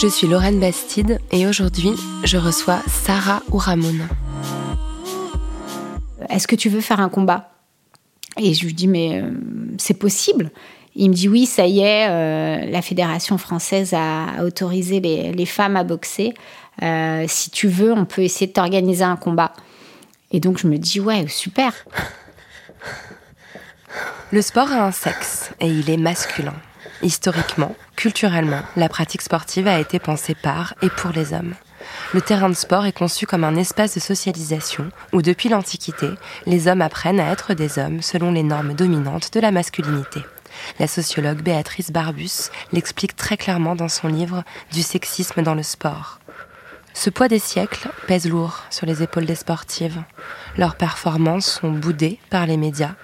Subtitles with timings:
[0.00, 1.90] Je suis Lorraine Bastide et aujourd'hui,
[2.22, 4.06] je reçois Sarah Ouramoun.
[6.30, 7.50] Est-ce que tu veux faire un combat?
[8.36, 9.32] Et je lui dis, mais euh,
[9.76, 10.52] c'est possible.
[10.94, 15.46] Il me dit, oui, ça y est, euh, la Fédération française a, autorisé les, les
[15.46, 16.32] femmes à boxer.
[16.84, 19.52] Euh, si tu veux, on peut essayer de t'organiser un combat.
[20.30, 21.72] Et donc, je me dis, ouais, super.
[24.30, 26.54] Le sport a un sexe et il est masculin.
[27.02, 31.54] Historiquement, culturellement, la pratique sportive a été pensée par et pour les hommes.
[32.12, 36.10] Le terrain de sport est conçu comme un espace de socialisation où, depuis l'Antiquité,
[36.46, 40.20] les hommes apprennent à être des hommes selon les normes dominantes de la masculinité.
[40.80, 46.18] La sociologue Béatrice Barbus l'explique très clairement dans son livre Du sexisme dans le sport.
[46.94, 50.02] Ce poids des siècles pèse lourd sur les épaules des sportives.
[50.56, 52.94] Leurs performances sont boudées par les médias.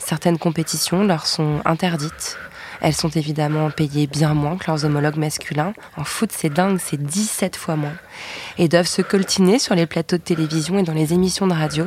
[0.00, 2.36] Certaines compétitions leur sont interdites.
[2.80, 5.74] Elles sont évidemment payées bien moins que leurs homologues masculins.
[5.96, 7.96] En foot, c'est dingue, c'est 17 fois moins.
[8.58, 11.86] Et doivent se coltiner sur les plateaux de télévision et dans les émissions de radio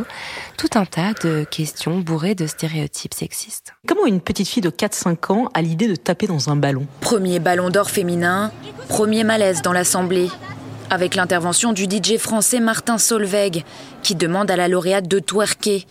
[0.57, 3.73] tout un tas de questions bourrées de stéréotypes sexistes.
[3.88, 6.88] Comment une petite fille de 4-5 ans a l'idée de taper dans un ballon?
[7.01, 8.51] Premier ballon d'or féminin,
[8.89, 10.29] premier malaise dans l'Assemblée.
[10.89, 13.66] Avec l'intervention du DJ français Martin Solveig,
[14.03, 15.85] qui demande à la lauréate de twerker.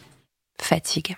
[0.61, 1.17] Fatigue.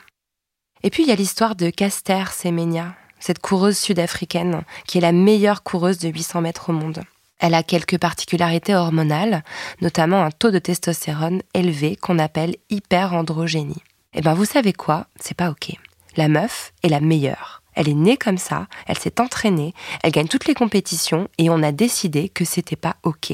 [0.83, 5.13] Et puis il y a l'histoire de Caster Semenya, cette coureuse sud-africaine qui est la
[5.13, 7.03] meilleure coureuse de 800 mètres au monde.
[7.39, 9.45] Elle a quelques particularités hormonales,
[9.81, 13.83] notamment un taux de testostérone élevé qu'on appelle hyperandrogénie.
[14.15, 15.07] Eh ben vous savez quoi?
[15.21, 15.73] C'est pas ok.
[16.17, 17.63] La meuf est la meilleure.
[17.75, 21.63] Elle est née comme ça, elle s'est entraînée, elle gagne toutes les compétitions et on
[21.63, 23.33] a décidé que c'était pas ok.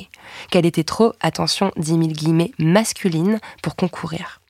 [0.50, 4.42] Qu'elle était trop, attention, 10 000 guillemets, masculine pour concourir.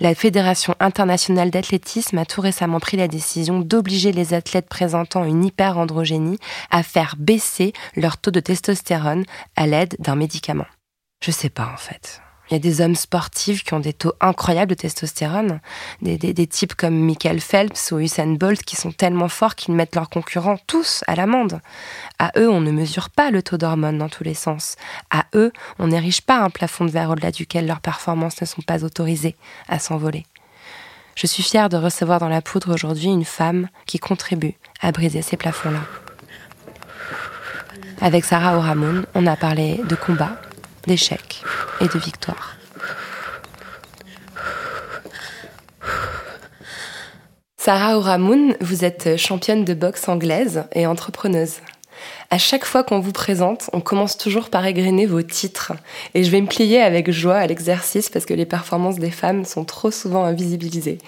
[0.00, 5.44] La Fédération internationale d'athlétisme a tout récemment pris la décision d'obliger les athlètes présentant une
[5.44, 6.38] hyperandrogénie
[6.70, 9.24] à faire baisser leur taux de testostérone
[9.56, 10.66] à l'aide d'un médicament.
[11.20, 12.22] Je sais pas en fait.
[12.50, 15.60] Il y a des hommes sportifs qui ont des taux incroyables de testostérone,
[16.00, 20.08] des, types comme Michael Phelps ou Usain Bolt qui sont tellement forts qu'ils mettent leurs
[20.08, 21.60] concurrents tous à l'amende.
[22.18, 24.76] À eux, on ne mesure pas le taux d'hormones dans tous les sens.
[25.10, 28.62] À eux, on n'érige pas un plafond de verre au-delà duquel leurs performances ne sont
[28.62, 29.36] pas autorisées
[29.68, 30.24] à s'envoler.
[31.16, 35.20] Je suis fière de recevoir dans la poudre aujourd'hui une femme qui contribue à briser
[35.20, 35.80] ces plafonds-là.
[38.00, 40.40] Avec Sarah Oramoun, on a parlé de combat,
[40.86, 41.42] d'échecs
[41.80, 42.56] et de victoire.
[47.56, 51.56] Sarah Oramoun, vous êtes championne de boxe anglaise et entrepreneuse.
[52.30, 55.72] À chaque fois qu'on vous présente, on commence toujours par égrener vos titres.
[56.12, 59.46] Et je vais me plier avec joie à l'exercice parce que les performances des femmes
[59.46, 60.98] sont trop souvent invisibilisées.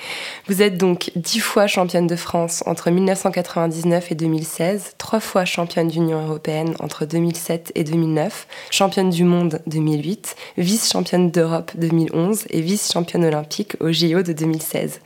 [0.49, 5.89] Vous êtes donc dix fois championne de France entre 1999 et 2016, trois fois championne
[5.89, 13.27] d'Union européenne entre 2007 et 2009, championne du monde 2008, vice-championne d'Europe 2011 et vice-championne
[13.27, 15.01] olympique au JO de 2016.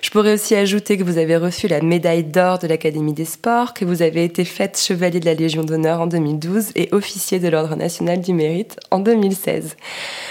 [0.00, 3.74] Je pourrais aussi ajouter que vous avez reçu la médaille d'or de l'Académie des sports,
[3.74, 7.48] que vous avez été faite chevalier de la Légion d'honneur en 2012 et officier de
[7.48, 9.76] l'Ordre national du mérite en 2016.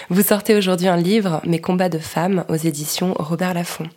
[0.10, 3.88] Vous sortez aujourd'hui un livre, Mes combats de femmes, aux éditions Robert Laffont.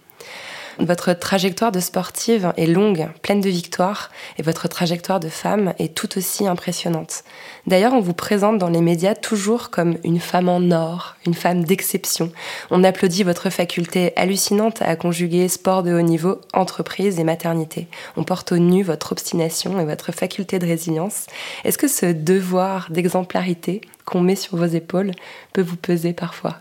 [0.80, 5.92] Votre trajectoire de sportive est longue, pleine de victoires, et votre trajectoire de femme est
[5.92, 7.24] tout aussi impressionnante.
[7.66, 11.64] D'ailleurs, on vous présente dans les médias toujours comme une femme en or, une femme
[11.64, 12.30] d'exception.
[12.70, 17.88] On applaudit votre faculté hallucinante à conjuguer sport de haut niveau, entreprise et maternité.
[18.16, 21.26] On porte au nu votre obstination et votre faculté de résilience.
[21.64, 25.10] Est-ce que ce devoir d'exemplarité qu'on met sur vos épaules
[25.52, 26.60] peut vous peser parfois?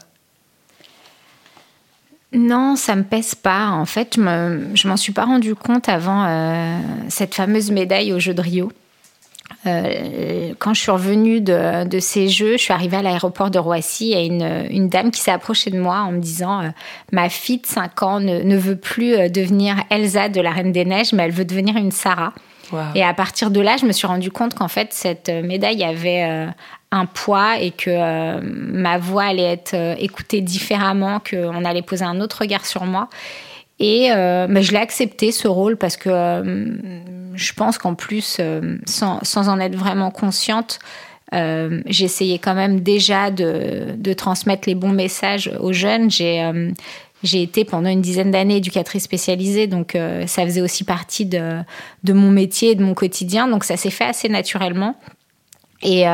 [2.34, 3.70] Non, ça me pèse pas.
[3.70, 6.80] En fait, je, me, je m'en suis pas rendu compte avant euh,
[7.10, 8.72] cette fameuse médaille au jeu de Rio.
[9.66, 14.12] euh, quand je suis revenue de, ces jeux, je suis arrivée à l'aéroport de Roissy
[14.12, 16.70] et une, une dame qui s'est approchée de moi en me disant euh,
[17.14, 21.14] Ma fille de 5 ans ne, veut plus devenir Elsa de la Reine des Neiges,
[21.14, 22.34] mais elle veut devenir une Sarah.
[22.96, 26.24] Et à partir de là, je me suis rendu compte qu'en fait, cette médaille avait
[26.24, 26.48] euh,
[26.92, 32.06] un poids et que euh, ma voix allait être euh, écoutée différemment, qu'on allait poser
[32.06, 33.10] un autre regard sur moi.
[33.80, 36.10] Et mais je l'ai accepté ce rôle parce que
[37.36, 38.42] je pense qu'en plus,
[38.88, 40.80] sans, en être vraiment consciente,
[41.34, 46.10] euh, j'essayais quand même déjà de, transmettre les bons messages aux jeunes.
[46.22, 46.72] Euh,
[47.24, 51.64] j'ai été pendant une dizaine d'années éducatrice spécialisée, donc euh, ça faisait aussi partie de,
[52.08, 54.96] mon métier et de mon quotidien, donc ça s'est fait assez naturellement.
[55.84, 56.06] Et,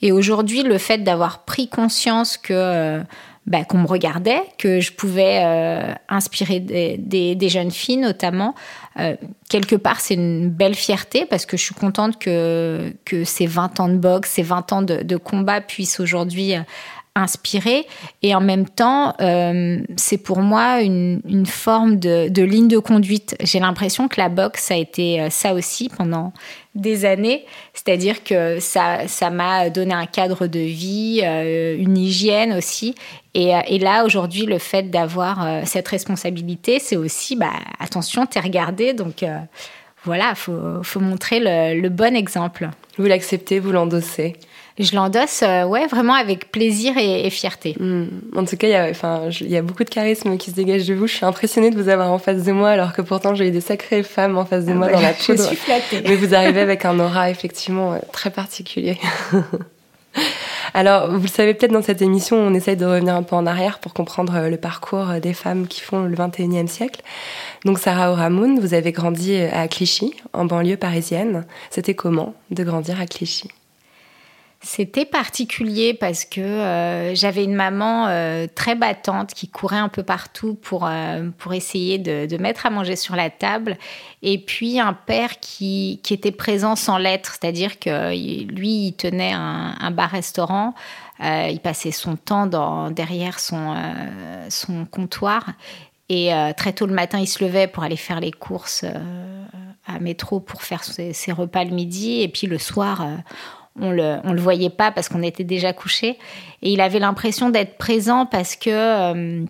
[0.00, 3.02] et aujourd'hui, le fait d'avoir pris conscience que
[3.44, 8.54] bah, qu'on me regardait, que je pouvais euh, inspirer des, jeunes filles notamment.
[9.00, 9.16] Euh,
[9.48, 13.80] quelque part, c'est une belle fierté parce que je suis contente que, que ces 20
[13.80, 16.54] ans de boxe, ces 20 ans de combat puissent aujourd'hui
[17.14, 17.86] inspiré.
[18.22, 22.78] Et en même temps euh, c'est pour moi une, une forme de, de, ligne de
[22.78, 23.36] conduite.
[23.42, 26.32] J'ai l'impression que la boxe a été euh, ça aussi pendant
[26.74, 27.44] des années.
[27.74, 32.94] C'est-à-dire que ça ça m'a donné un cadre de vie euh, une hygiène aussi.
[33.34, 38.94] Et, et là aujourd'hui le fait d'avoir cette responsabilité c'est aussi bah attention t'es regardé.
[38.94, 39.22] Donc
[40.04, 42.70] voilà faut faut montrer le, le bon exemple.
[42.96, 44.36] Vous l'acceptez vous l'endossez?
[44.78, 47.76] Je l'endosse euh, ouais vraiment avec plaisir et, et fierté.
[47.78, 48.04] Mmh.
[48.36, 50.56] En tout cas, il y a enfin il y a beaucoup de charisme qui se
[50.56, 51.06] dégage de vous.
[51.06, 53.50] Je suis impressionnée de vous avoir en face de moi alors que pourtant j'ai eu
[53.50, 55.42] des sacrées femmes en face de ah moi bah, dans la poudre.
[55.42, 56.02] Je suis flattée.
[56.06, 58.98] Mais vous arrivez avec un aura effectivement très particulier.
[60.74, 63.46] Alors, vous le savez peut-être dans cette émission, on essaye de revenir un peu en
[63.46, 67.02] arrière pour comprendre le parcours des femmes qui font le 21e siècle.
[67.64, 71.44] Donc, Sarah Oramoun, vous avez grandi à Clichy, en banlieue parisienne.
[71.70, 73.48] C'était comment de grandir à Clichy?
[74.64, 80.04] C'était particulier parce que euh, j'avais une maman euh, très battante qui courait un peu
[80.04, 83.76] partout pour, euh, pour essayer de, mettre à manger sur la table.
[84.22, 88.10] Et puis un père qui, qui était présent sans l'être, c'est-à-dire que
[88.44, 90.74] lui, il tenait un, bar-restaurant.
[91.20, 93.76] Il passait son temps dans, derrière son,
[94.48, 95.50] son comptoir.
[96.08, 98.84] Et très tôt le matin, il se levait pour aller faire les courses
[99.86, 102.22] à métro pour faire ses, repas le midi.
[102.22, 103.06] Et puis le soir
[103.80, 106.18] on le, le voyait pas parce qu'on était déjà couché.
[106.62, 109.44] Et il avait l'impression d'être présent parce que euh,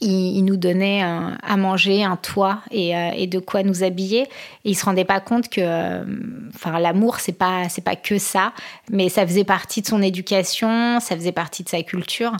[0.00, 4.22] il, nous donnait à manger, un toit et, euh, et, de quoi nous habiller.
[4.64, 6.04] Et il se rendait pas compte que, euh,
[6.80, 8.54] l'amour c'est pas c'est pas que ça,
[8.90, 12.32] mais ça faisait partie de son éducation, ça faisait partie de sa culture.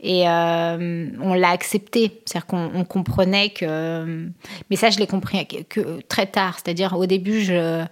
[0.00, 4.28] Et on l'a accepté, c'est-à-dire qu'on on comprenait que.
[4.70, 6.58] Mais ça, je l'ai compris que très tard.
[6.62, 7.84] C'est-à-dire au début, je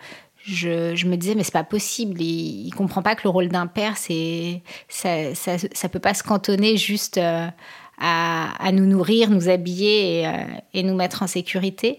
[0.46, 2.20] je, me disais mais c'est pas possible.
[2.20, 6.22] Il, il comprend pas que le rôle d'un père c'est ça, ça, peut pas se
[6.22, 7.46] cantonner juste euh,
[7.98, 10.30] à, nous nourrir nous habiller et, euh,
[10.74, 11.98] et, nous mettre en sécurité.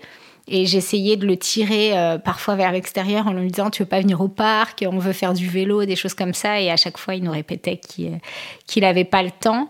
[0.49, 3.99] Et j'essayais de le tirer euh, parfois vers l'extérieur en lui disant tu veux pas
[3.99, 6.61] venir au parc on veut faire du vélo des choses comme ça.
[6.61, 8.19] Et à chaque fois il nous répétait qu'il
[8.65, 9.69] qu'il avait pas le temps.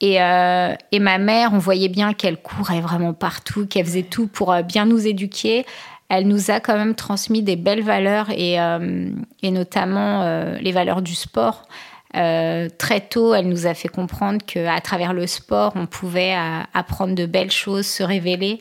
[0.00, 4.84] Et, ma mère, on voyait bien qu'elle courait vraiment partout, qu'elle faisait tout pour bien
[4.84, 5.66] nous éduquer
[6.08, 9.10] elle nous a quand même transmis des belles valeurs et, euh,
[9.42, 11.64] notamment euh, les valeurs du sport.
[12.16, 16.34] Euh, très tôt, elle nous a fait comprendre qu'à travers le sport, on pouvait
[16.72, 18.60] apprendre de belles choses, se révéler.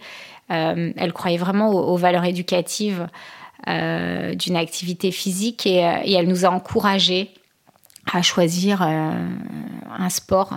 [0.50, 3.08] Elle croyait vraiment aux, valeurs éducatives
[3.66, 7.32] d'une activité physique et, et, elle nous a encouragés
[8.14, 10.56] à choisir un sport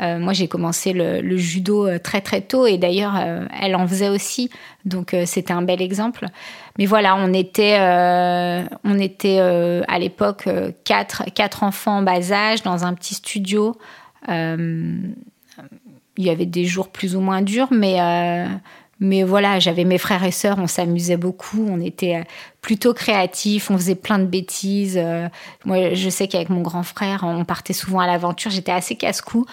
[0.00, 4.08] moi, j'ai commencé le, judo euh, très très tôt et d'ailleurs, euh, elle en faisait
[4.08, 4.50] aussi.
[4.86, 6.26] Donc, euh, c'était un bel exemple.
[6.78, 10.48] Mais voilà, on était, euh, on était à l'époque
[10.84, 13.76] quatre, quatre enfants en bas âge dans un petit studio.
[14.28, 15.14] il
[16.16, 17.98] y avait des jours plus ou moins durs, mais
[19.02, 22.22] mais voilà, j'avais mes frères et sœurs, on s'amusait beaucoup, on était
[22.60, 25.00] plutôt créatifs, on faisait plein de bêtises.
[25.64, 29.46] moi, je sais qu'avec mon grand frère, on partait souvent à l'aventure, j'étais assez casse-cou.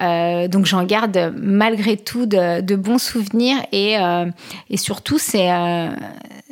[0.00, 4.26] Euh, donc j'en garde malgré tout de, bons souvenirs et, euh,
[4.76, 5.88] surtout c'est euh,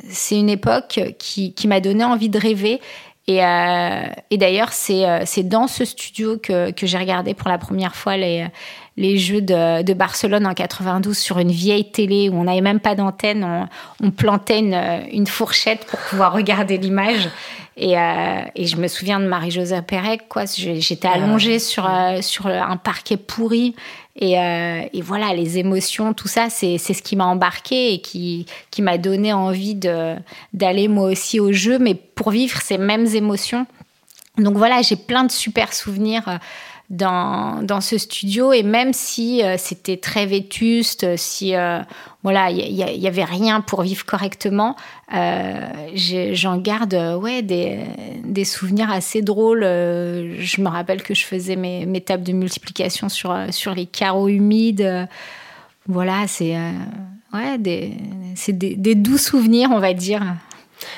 [0.09, 2.81] c'est une époque qui, m'a donné envie de rêver
[3.27, 3.37] et,
[4.37, 8.47] d'ailleurs c'est dans ce studio que, que j'ai regardé pour la première fois les
[8.97, 12.79] les Jeux de, de, Barcelone en 92 sur une vieille télé où on n'avait même
[12.79, 13.67] pas d'antenne,
[14.03, 17.29] on, plantait une, fourchette pour pouvoir regarder l'image.
[17.79, 20.45] Et, euh, et je me souviens de Marie-Josée Pérec, quoi.
[20.45, 23.75] J'étais allongée sur, euh, sur un parquet pourri.
[24.15, 28.47] Et, euh, et, voilà, les émotions, tout ça, c'est ce qui m'a embarqué et qui,
[28.71, 33.67] qui m'a donné envie d'aller moi aussi au jeu, mais pour vivre ces mêmes émotions.
[34.39, 36.39] Donc voilà, j'ai plein de super souvenirs
[36.89, 41.79] dans, ce studio et même si euh, c'était très vétuste, si euh,
[42.23, 44.75] voilà il y, avait rien pour vivre correctement,
[45.13, 45.59] euh,
[45.95, 49.63] j'en garde ouais des, souvenirs assez drôles.
[49.63, 55.07] je me rappelle que je faisais mes, tables de multiplication sur sur les carreaux humides.
[55.87, 56.55] voilà, c'est
[57.33, 57.93] ouais des,
[58.49, 60.23] des doux souvenirs, on va dire.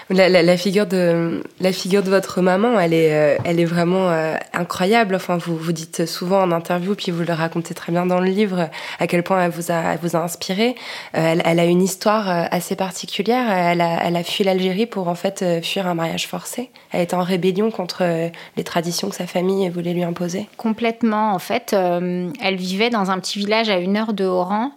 [0.10, 4.36] La, figure de la figure de votre maman, elle est euh, elle est vraiment euh,
[4.54, 5.16] incroyable.
[5.16, 8.30] Enfin, vous vous dites souvent en interview, puis vous le racontez très bien dans le
[8.30, 8.70] livre,
[9.00, 10.76] à quel point elle vous a vous a inspiré.
[11.16, 13.52] Euh, elle, a une histoire assez particulière.
[13.52, 16.72] Elle a elle a fui l'Algérie pour en fait fuir un mariage forcé.
[16.92, 18.04] Elle était en rébellion contre
[18.58, 20.48] les traditions que sa famille voulait lui imposer.
[20.58, 21.34] Complètement.
[21.34, 24.72] En fait, elle vivait dans un petit village à une heure de Oran.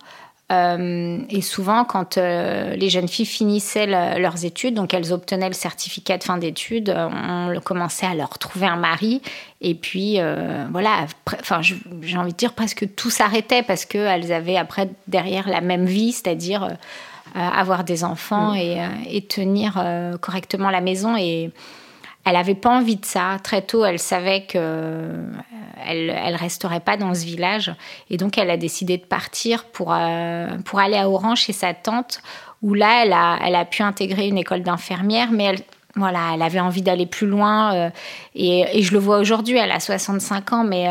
[0.53, 5.55] Euh, et souvent, quand euh, les jeunes filles finissaient leurs études, donc elles obtenaient le
[5.55, 9.23] certificat de fin d'études, on commençait à leur trouver un mari.
[9.61, 11.07] Et puis, euh, voilà,
[11.41, 15.87] enfin, j'ai envie de dire presque tout s'arrêtait parce qu'elles avaient après derrière la même
[15.87, 16.77] vie, c'est-à-dire
[17.35, 18.57] avoir des enfants mm.
[18.57, 19.83] et, et, tenir
[20.21, 21.17] correctement la maison.
[21.17, 21.51] Et
[22.25, 23.37] elle n'avait pas envie de ça.
[23.43, 25.27] Très tôt, elle savait que euh,
[25.87, 27.73] elle, elle resterait pas dans ce village,
[28.11, 31.75] et donc elle a décidé de partir pour euh, pour aller à Orange chez sa
[31.75, 32.21] tante,
[32.63, 35.59] où là, elle a elle a pu intégrer une école d'infirmière, mais elle
[35.95, 37.91] voilà, elle avait envie d'aller plus loin, euh,
[38.35, 39.59] et, et, je le vois aujourd'hui.
[39.59, 40.89] Elle a 65 ans, mais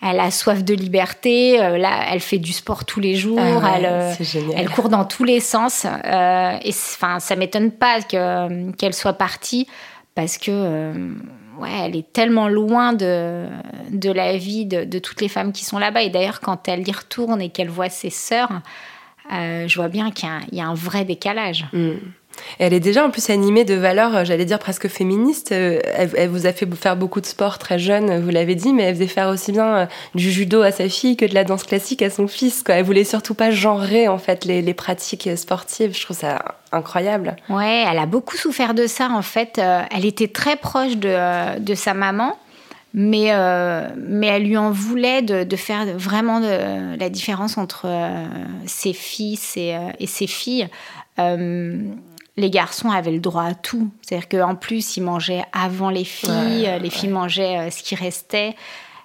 [0.00, 1.58] elle a soif de liberté.
[1.58, 3.38] là, elle fait du sport tous les jours.
[3.38, 4.16] Ah elle,
[4.56, 5.84] elle court dans tous les sens.
[5.84, 9.66] et enfin, ça m'étonne pas que qu'elle soit partie
[10.14, 11.14] parce que euh,
[11.58, 13.46] ouais, elle est tellement loin de,
[13.90, 16.02] de la vie de, toutes les femmes qui sont là-bas.
[16.02, 18.60] Et d'ailleurs, quand elle y retourne et qu'elle voit ses sœurs,
[19.32, 21.66] euh, je vois bien qu'il y, a un vrai décalage.
[21.72, 21.94] Mm
[22.58, 25.52] elle est déjà en plus animée de valeurs, euh, j'allais dire presque féministes.
[25.52, 28.84] Euh, elle, vous a fait faire beaucoup de sport très jeune, vous l'avez dit, mais
[28.84, 31.64] elle faisait faire aussi bien euh, du judo à sa fille que de la danse
[31.64, 32.62] classique à son fils.
[32.62, 32.76] Quoi.
[32.76, 35.94] Elle voulait surtout pas genrer en fait les, pratiques sportives.
[35.96, 37.36] Je trouve ça incroyable.
[37.50, 39.60] Ouais, elle a beaucoup souffert de ça en fait.
[39.94, 42.36] Elle était très proche de, sa maman.
[42.94, 43.32] Mais,
[43.96, 47.86] mais elle lui en voulait de, faire vraiment la différence entre
[48.66, 50.68] ses fils et, et ses filles
[52.36, 53.90] les garçons avaient le droit à tout.
[54.00, 58.54] C'est-à-dire qu'en plus, ils mangeaient avant les filles, les filles mangeaient euh, ce qui restait.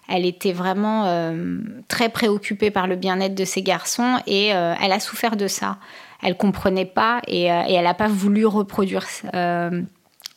[0.09, 1.57] Elle était vraiment euh,
[1.89, 5.77] très préoccupée par le bien-être de ses garçons et euh, elle a souffert de ça.
[6.23, 9.05] Elle comprenait pas et, et elle n'a pas voulu reproduire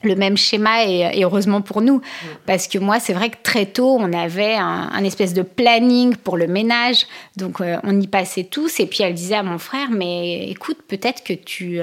[0.02, 2.00] le même schéma et, heureusement pour nous
[2.46, 6.36] parce que moi c'est vrai que très tôt on avait un, espèce de planning pour
[6.36, 7.06] le ménage
[7.36, 11.22] donc on y passait tous et puis elle disait à mon frère mais écoute peut-être
[11.22, 11.80] que tu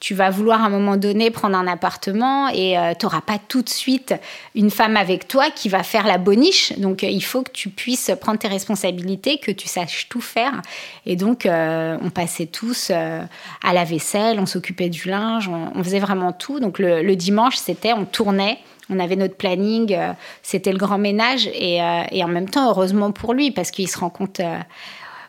[0.00, 3.38] tu vas vouloir à un moment donné prendre un appartement et euh, tu n'auras pas
[3.48, 4.14] tout de suite
[4.54, 6.72] une femme avec toi qui va faire la boniche.
[6.78, 10.62] Donc euh, il faut que tu puisses prendre tes responsabilités, que tu saches tout faire.
[11.04, 16.00] Et donc euh, on passait tous à la vaisselle, on s'occupait du linge, on, faisait
[16.00, 16.60] vraiment tout.
[16.60, 18.58] Donc le, dimanche, c'était on tournait.
[18.90, 19.94] On avait notre planning,
[20.42, 21.78] c'était le grand ménage et,
[22.10, 24.40] et, en même temps, heureusement pour lui, parce qu'il se rend compte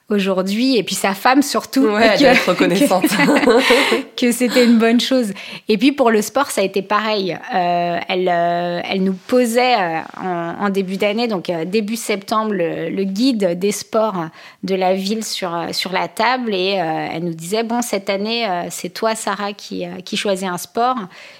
[0.09, 3.05] aujourd'hui, et puis sa femme surtout, ouais, que, reconnaissante.
[4.17, 5.33] que, c'était une bonne chose.
[5.67, 7.37] Et puis pour le sport, ça a été pareil.
[7.53, 13.57] Euh, elle, euh, elle nous posait euh, en, début d'année, donc début septembre, le, guide
[13.57, 14.27] des sports
[14.63, 18.89] de la ville sur, sur la table, et elle nous disait, bon, cette année, c'est
[18.89, 20.95] toi, Sarah, qui, qui choisit un sport.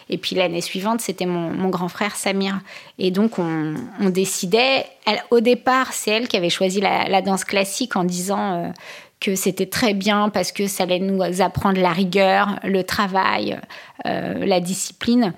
[0.09, 2.59] Et puis l'année suivante, c'était mon, mon, grand frère Samir.
[2.97, 7.21] Et donc on, on décidait, elle, au départ, c'est elle qui avait choisi la, la
[7.21, 8.69] danse classique en disant euh,
[9.19, 13.59] que c'était très bien parce que ça allait nous apprendre la rigueur, le travail,
[14.07, 15.33] euh, la discipline.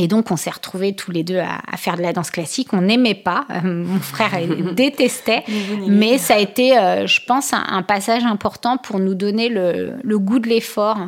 [0.00, 2.72] Et donc, on s'est retrouvés tous les deux à, faire de la danse classique.
[2.72, 3.46] On n'aimait pas.
[3.50, 4.30] Euh, mon frère
[4.74, 5.42] détestait.
[5.88, 6.68] mais ça a été,
[7.04, 10.98] je pense, un, passage important pour nous donner le, le goût de l'effort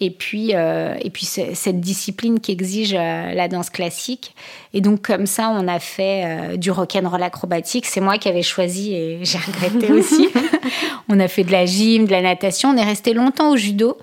[0.00, 4.34] et puis, euh, et puis cette discipline qui exige euh, la danse classique.
[4.72, 7.84] Et donc comme ça, on a fait euh, du rock'n'roll acrobatique.
[7.84, 10.28] C'est moi qui avais choisi et j'ai regretté aussi.
[11.08, 12.70] on a fait de la gym, de la natation.
[12.70, 13.98] On est resté longtemps au judo.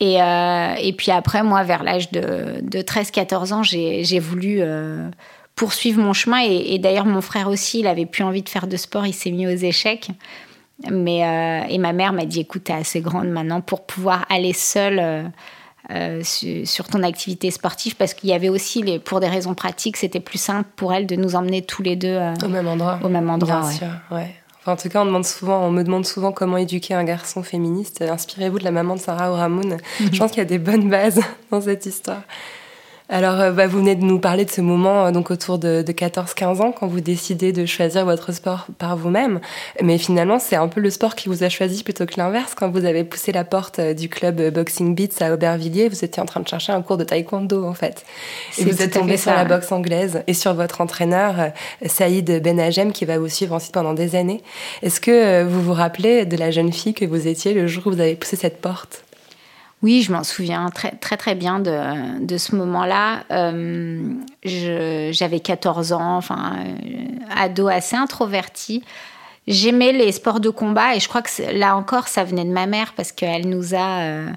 [0.00, 4.60] Et, et puis après, moi, vers l'âge de, de 13-14 ans, j'ai voulu
[5.54, 6.42] poursuivre mon chemin.
[6.44, 9.06] Et, et d'ailleurs, mon frère aussi, il avait plus envie de faire de sport.
[9.06, 10.08] Il s'est mis aux échecs.
[10.90, 14.52] Mais, euh, et ma mère m'a dit écoute, t'es assez grande maintenant pour pouvoir aller
[14.52, 15.22] seule euh,
[15.90, 19.54] euh, su- sur ton activité sportive parce qu'il y avait aussi, les, pour des raisons
[19.54, 22.98] pratiques, c'était plus simple pour elle de nous emmener tous les deux Au même endroit.
[23.02, 23.60] au même endroit.
[23.60, 23.74] Bien ouais.
[23.74, 24.34] sûr, ouais.
[24.60, 27.42] Enfin, en tout cas, on, demande souvent, on me demande souvent comment éduquer un garçon
[27.42, 28.00] féministe.
[28.00, 29.78] Inspirez-vous de la maman de Sarah Oramoun.
[29.98, 31.20] Je pense qu'il y a des bonnes bases
[31.50, 32.22] dans cette histoire.
[33.12, 35.82] Alors, euh, bah, vous venez de nous parler de ce moment euh, donc autour de,
[35.82, 39.38] de 14-15 ans quand vous décidez de choisir votre sport par vous-même.
[39.82, 42.54] Mais finalement, c'est un peu le sport qui vous a choisi plutôt que l'inverse.
[42.54, 46.22] Quand vous avez poussé la porte euh, du club Boxing Beats à Aubervilliers, vous étiez
[46.22, 48.06] en train de chercher un cours de taekwondo en fait.
[48.56, 51.52] Et vous êtes tombé sur la boxe anglaise et sur votre entraîneur
[51.84, 54.40] Saïd Benhajem qui va vous suivre ensuite pendant des années.
[54.82, 57.90] Est-ce que vous vous rappelez de la jeune fille que vous étiez le jour où
[57.90, 59.04] vous avez poussé cette porte?
[59.82, 63.24] Oui, je m'en souviens très très très bien de, de ce moment-là.
[63.32, 66.96] Euh, J'avais 14 ans, enfin, euh,
[67.36, 68.84] ado assez introverti.
[69.48, 72.66] J'aimais les sports de combat et je crois que là encore, ça venait de ma
[72.66, 74.30] mère parce qu'elle nous a euh,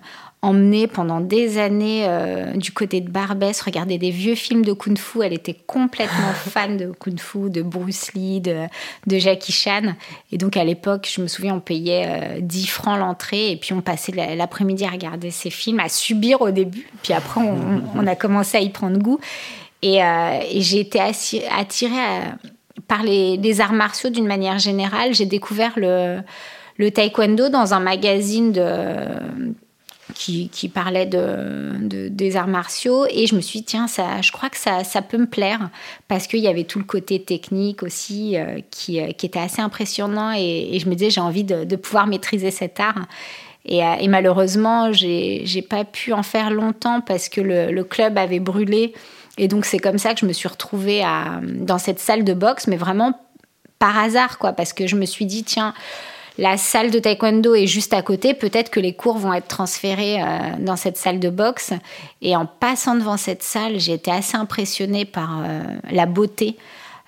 [0.45, 4.97] emmenés pendant des années euh, du côté de Barbès, regarder des vieux films de Kung
[4.97, 5.23] Fu.
[5.23, 8.55] Elle était complètement fan de Kung Fu, de Bruce Lee, de,
[9.07, 9.95] de Jackie Chan.
[10.31, 13.73] Et donc à l'époque, je me souviens, on payait euh, 10 francs l'entrée et puis
[13.73, 16.87] on passait la- l'après-midi à regarder ces films, à subir au début.
[17.03, 19.19] Puis après, on, on a commencé à y prendre goût.
[19.81, 22.37] Et, euh, et j'ai été attirée à-
[22.87, 25.13] par les, les arts martiaux d'une manière générale.
[25.13, 26.19] J'ai découvert le,
[26.77, 28.61] le taekwondo dans un magazine de,
[30.13, 33.05] qui, parlait de, de- des arts martiaux.
[33.09, 35.69] Et je me suis dit tiens ça je crois que ça, ça peut me plaire.
[36.07, 39.61] Parce qu'il y avait tout le côté technique aussi euh, qui, euh, qui était assez
[39.61, 40.31] impressionnant.
[40.35, 43.07] Et, je me disais j'ai envie de, pouvoir maîtriser cet art.
[43.65, 48.17] Et, euh, et malheureusement j'ai pas pu en faire longtemps parce que le, le club
[48.17, 48.93] avait brûlé.
[49.37, 52.33] Et donc c'est comme ça que je me suis retrouvée à, dans cette salle de
[52.33, 53.19] boxe mais vraiment
[53.79, 54.53] par hasard quoi.
[54.53, 55.73] Parce que je me suis dit tiens
[56.37, 60.21] la salle de taekwondo est juste à côté, peut-être que les cours vont être transférés
[60.21, 60.25] euh,
[60.59, 61.71] dans cette salle de boxe.
[62.21, 66.57] Et en passant devant cette salle, j'ai été assez impressionnée par euh, la beauté.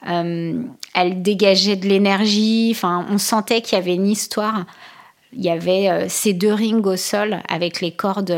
[0.09, 0.61] Euh,
[0.93, 4.65] elle dégageait de l'énergie, enfin, on sentait qu'il y avait une histoire.
[5.33, 8.33] Il y avait ces deux rings au sol avec les cordes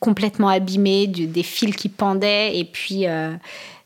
[0.00, 3.04] complètement abîmées, des fils qui pendaient et puis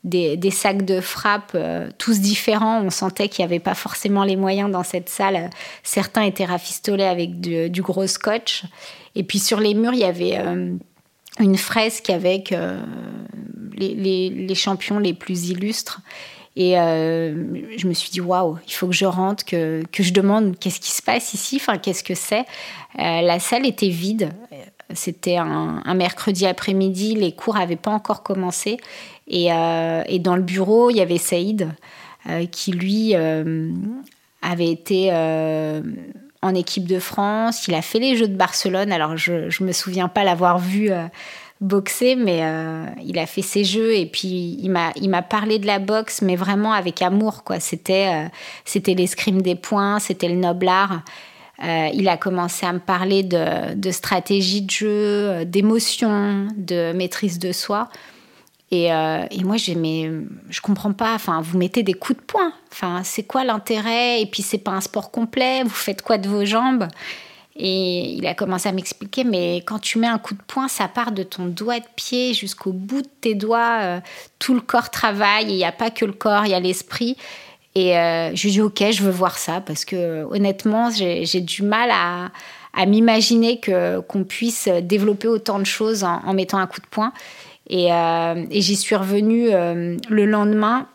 [0.07, 2.81] des, sacs de frappe, euh, tous différents.
[2.81, 5.51] On sentait qu'il n'y avait pas forcément les moyens dans cette salle.
[5.83, 8.65] Certains étaient rafistolés avec du, gros scotch.
[9.15, 10.75] Et puis sur les murs, il y avait euh,
[11.41, 12.81] une fresque avec euh,
[13.77, 13.95] les,
[14.31, 16.01] les- champions les plus illustres.
[16.59, 20.59] Et je me suis dit, waouh, il faut que je rentre, que, que je demande
[20.59, 22.47] qu'est-ce qui se passe ici, enfin, qu'est-ce que c'est?
[22.97, 24.31] La salle était vide.
[24.95, 28.77] C'était un, mercredi après-midi, les cours n'avaient pas encore commencé.
[29.27, 31.69] Et, euh, et dans le bureau, il y avait Saïd,
[32.29, 33.71] euh, qui lui euh,
[34.43, 35.11] avait été
[36.43, 37.67] en équipe de France.
[37.67, 38.93] Il a fait les Jeux de Barcelone.
[38.93, 40.91] Alors, je ne me souviens pas l'avoir vu
[41.61, 42.43] boxer, mais
[43.03, 46.73] il a fait ses jeux et puis il m'a parlé de la boxe, mais vraiment
[46.73, 47.43] avec amour.
[47.59, 48.29] C'était
[48.65, 51.03] c'était l'escrime des points, c'était le noble art.
[51.63, 57.39] Euh, il a commencé à me parler de, stratégie de jeu, euh, d'émotion, de maîtrise
[57.39, 57.89] de soi.
[58.71, 61.15] Et, euh, et moi, je comprends pas.
[61.15, 62.53] Enfin, vous mettez des coups de poing.
[62.73, 64.21] Enfin, c'est quoi l'intérêt?
[64.21, 65.63] Et puis, c'est pas un sport complet.
[65.63, 66.89] Vous faites quoi de vos jambes?
[67.59, 69.25] Et il a commencé à m'expliquer.
[69.25, 72.35] Mais quand tu mets un coup de poing, ça part de ton doigt de pied
[72.35, 73.79] jusqu'au bout de tes doigts.
[73.83, 74.01] Euh,
[74.39, 75.47] tout le corps travaille.
[75.47, 77.17] Il n'y a pas que le corps, il y a l'esprit.
[77.77, 81.63] Et euh, je lui dis ok, je veux voir ça parce que honnêtement, j'ai du
[81.63, 87.13] mal à, m'imaginer qu'on puisse développer autant de choses en, mettant un coup de poing.
[87.69, 90.87] Et, euh, j'y suis revenue euh, le lendemain.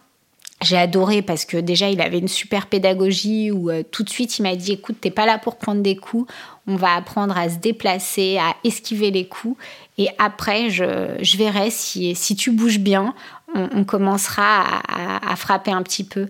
[0.63, 4.43] J'ai adoré parce que déjà il avait une super pédagogie où tout de suite il
[4.43, 6.31] m'a dit écoute t'es pas là pour prendre des coups,
[6.67, 9.57] on va apprendre à se déplacer, à esquiver les coups
[9.97, 13.15] et après je, verrai si, tu bouges bien,
[13.55, 16.27] on, commencera à frapper un petit peu.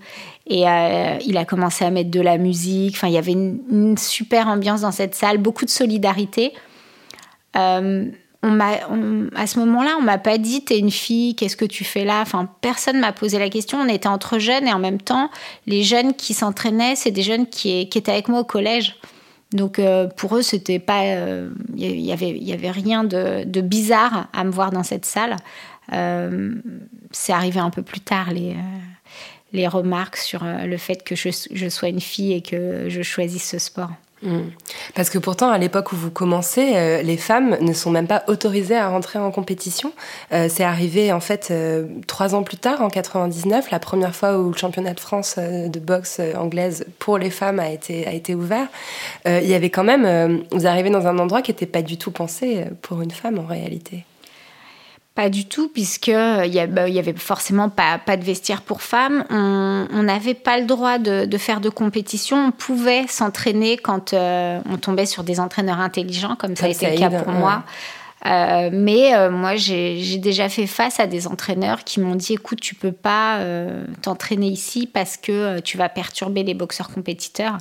[0.51, 3.97] Et euh, il a commencé à mettre de la musique, enfin il y avait une,
[3.97, 6.51] super ambiance dans cette salle, beaucoup de solidarité.
[7.55, 8.11] Euh,
[8.43, 12.19] à ce moment-là, on m'a pas dit t'es une fille, qu'est-ce que tu fais là?
[12.19, 13.79] Enfin, personne m'a posé la question.
[13.79, 15.31] On était entre jeunes et en même temps,
[15.67, 18.97] les jeunes qui s'entraînaient, c'est des jeunes qui, étaient avec moi au collège.
[19.53, 21.05] Donc euh, pour eux, c'était pas,
[21.77, 25.37] il y avait, y avait rien de, bizarre à me voir dans cette salle.
[27.11, 28.33] C'est arrivé un peu plus tard
[29.53, 33.49] les remarques sur euh, le fait que je, sois une fille et que je choisisse
[33.49, 33.89] ce sport.
[34.23, 34.41] Mm.
[34.93, 38.23] Parce que pourtant, à l'époque où vous commencez, euh, les femmes ne sont même pas
[38.27, 39.93] autorisées à rentrer en compétition.
[40.31, 41.51] Euh, c'est arrivé en fait
[42.05, 45.79] trois ans plus tard, en 99, la première fois où le championnat de France de
[45.79, 48.67] boxe anglaise pour les femmes a été a été ouvert.
[49.25, 52.11] Il y avait quand même, vous arrivez dans un endroit qui n'était pas du tout
[52.11, 54.05] pensé pour une femme en réalité.
[55.13, 58.81] Pas du tout, puisque il y, bah, y, avait forcément pas, pas de vestiaire pour
[58.81, 59.25] femmes.
[59.29, 62.47] On n'avait pas le droit de, de, faire de compétition.
[62.47, 66.97] On pouvait s'entraîner quand on tombait sur des entraîneurs intelligents, comme ça a été le
[66.97, 67.63] cas pour moi.
[68.25, 72.59] Euh, mais euh, moi, j'ai déjà fait face à des entraîneurs qui m'ont dit écoute,
[72.59, 77.57] tu peux pas euh, t'entraîner ici parce que tu vas perturber les boxeurs compétiteurs.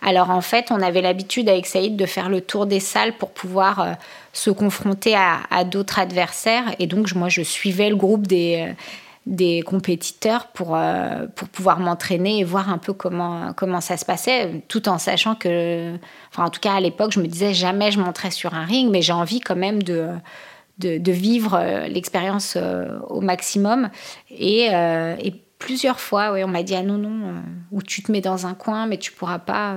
[0.00, 3.30] Alors en fait, on avait l'habitude avec Saïd de faire le tour des salles pour
[3.30, 3.96] pouvoir
[4.32, 6.74] se confronter à, d'autres adversaires.
[6.78, 8.74] Et donc, moi, je suivais le groupe des
[9.28, 14.06] des compétiteurs pour, euh, pour pouvoir m'entraîner et voir un peu comment, comment ça se
[14.06, 15.94] passait, tout en sachant que,
[16.32, 18.90] enfin en tout cas à l'époque, je me disais jamais je monterais sur un ring,
[18.90, 20.08] mais j'ai envie quand même de,
[20.78, 23.90] de, vivre euh, l'expérience euh, au maximum.
[24.30, 24.70] Et
[25.58, 27.34] plusieurs fois, oui, on m'a dit ah non, non,
[27.72, 29.76] ou tu te mets dans un coin, mais tu pourras pas.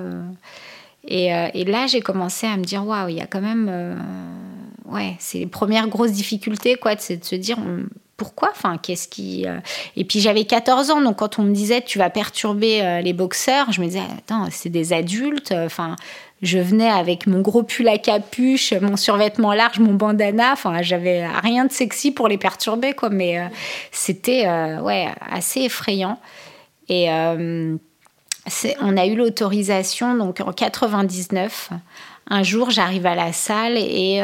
[1.08, 3.98] Et, et, là, j'ai commencé à me dire waouh, il y a quand même.
[4.86, 7.58] ouais, c'est les premières grosses difficultés, quoi, c'est de se dire
[8.22, 9.58] pourquoi Enfin, qu'est-ce qui euh,
[9.96, 13.14] Et puis j'avais 14 ans, donc quand on me disait tu vas perturber euh, les
[13.14, 15.52] boxeurs, je me disais attends, c'est des adultes.
[15.52, 15.96] Enfin,
[16.42, 20.54] je venais avec mon gros pull à capuche, mon survêtement large, mon bandana.
[20.54, 23.10] Enfin, j'avais rien de sexy pour les perturber, quoi.
[23.10, 23.46] Mais euh,
[23.92, 24.48] c'était
[24.82, 26.20] ouais assez effrayant.
[26.90, 27.78] Et on
[28.98, 31.70] a eu l'autorisation donc en 99.
[32.30, 34.22] Un jour, j'arrive à la salle et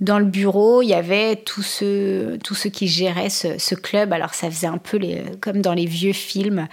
[0.00, 4.12] dans le bureau, il y avait tous ceux, tous ceux qui géraient ce, club.
[4.12, 6.68] Alors ça faisait un peu les, comme dans les vieux films.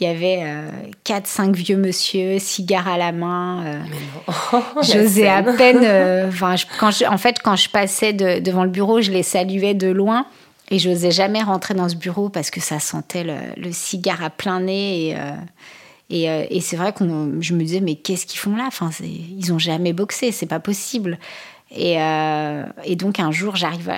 [0.00, 0.68] Il y avait euh,
[1.04, 3.64] quatre, cinq vieux monsieur, cigare à la main.
[3.64, 4.32] Euh,
[4.82, 5.80] J'osais à peine.
[5.82, 6.30] Euh,
[6.80, 10.26] quand en fait, quand je passais devant le bureau, je les saluais de loin.
[10.70, 14.60] Et j'osais jamais rentrer dans ce bureau parce que ça sentait le, cigare à plein
[14.60, 15.10] nez.
[16.08, 17.04] Et, et, et c'est vrai que
[17.40, 18.64] je me disais, mais qu'est-ce qu'ils font là?
[18.68, 21.18] Enfin, Ils ont jamais boxé, c'est pas possible.
[21.78, 23.92] Euh, et, donc un jour, j'arrive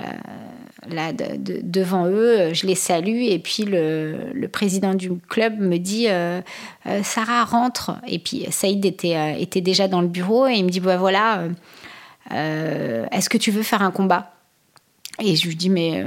[0.87, 6.41] là devant eux, je les salue et puis le, président du club me dit euh,
[6.85, 7.95] euh, Sarah rentre.
[8.07, 11.43] Et puis Saïd était, déjà dans le bureau et il me dit bah voilà,
[12.31, 14.31] est-ce que tu veux faire un combat?
[15.19, 16.05] Et je lui dis mais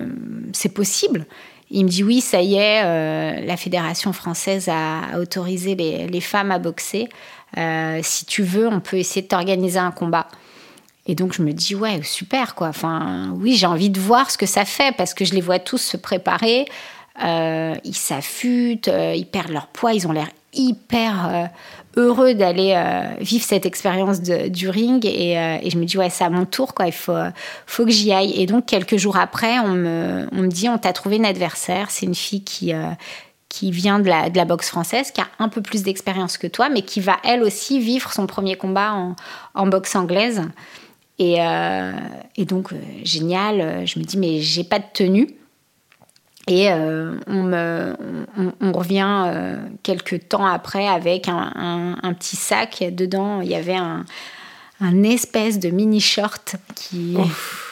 [0.52, 1.26] c'est possible.
[1.70, 6.58] Il me dit oui, ça y est, la fédération française a, autorisé les, femmes à
[6.58, 7.08] boxer.
[8.02, 10.28] si tu veux, on peut essayer de t'organiser un combat.
[11.08, 12.68] Et donc je me dis ouais super quoi.
[12.68, 15.58] Enfin oui j'ai envie de voir ce que ça fait parce que je les vois
[15.58, 16.66] tous se préparer.
[17.24, 21.44] Euh, ils s'affûtent, euh, ils perdent leur poids, ils ont l'air hyper euh,
[21.96, 22.80] heureux d'aller
[23.20, 26.86] vivre cette expérience du ring et, je me dis ouais c'est à mon tour quoi.
[26.86, 27.16] Il faut
[27.66, 28.38] faut que j'y aille.
[28.40, 31.90] Et donc quelques jours après on me on me dit on t'a trouvé une adversaire.
[31.90, 32.72] C'est une fille qui
[33.48, 36.46] qui vient de la, de la boxe française, qui a un peu plus d'expérience que
[36.46, 38.94] toi, mais qui va elle aussi vivre son premier combat
[39.54, 40.42] en boxe anglaise.
[41.18, 41.92] Et, euh,
[42.36, 45.28] et donc, euh, génial, je me dis, mais j'ai pas de tenue.
[46.46, 47.94] Et euh, on, me,
[48.60, 52.82] on, revient quelques temps après avec un, un, petit sac.
[52.90, 54.06] Dedans, il y avait un,
[54.80, 57.18] un espèce de mini short qui,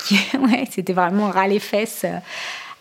[0.07, 2.05] qui ouais, c'était vraiment ras les fesses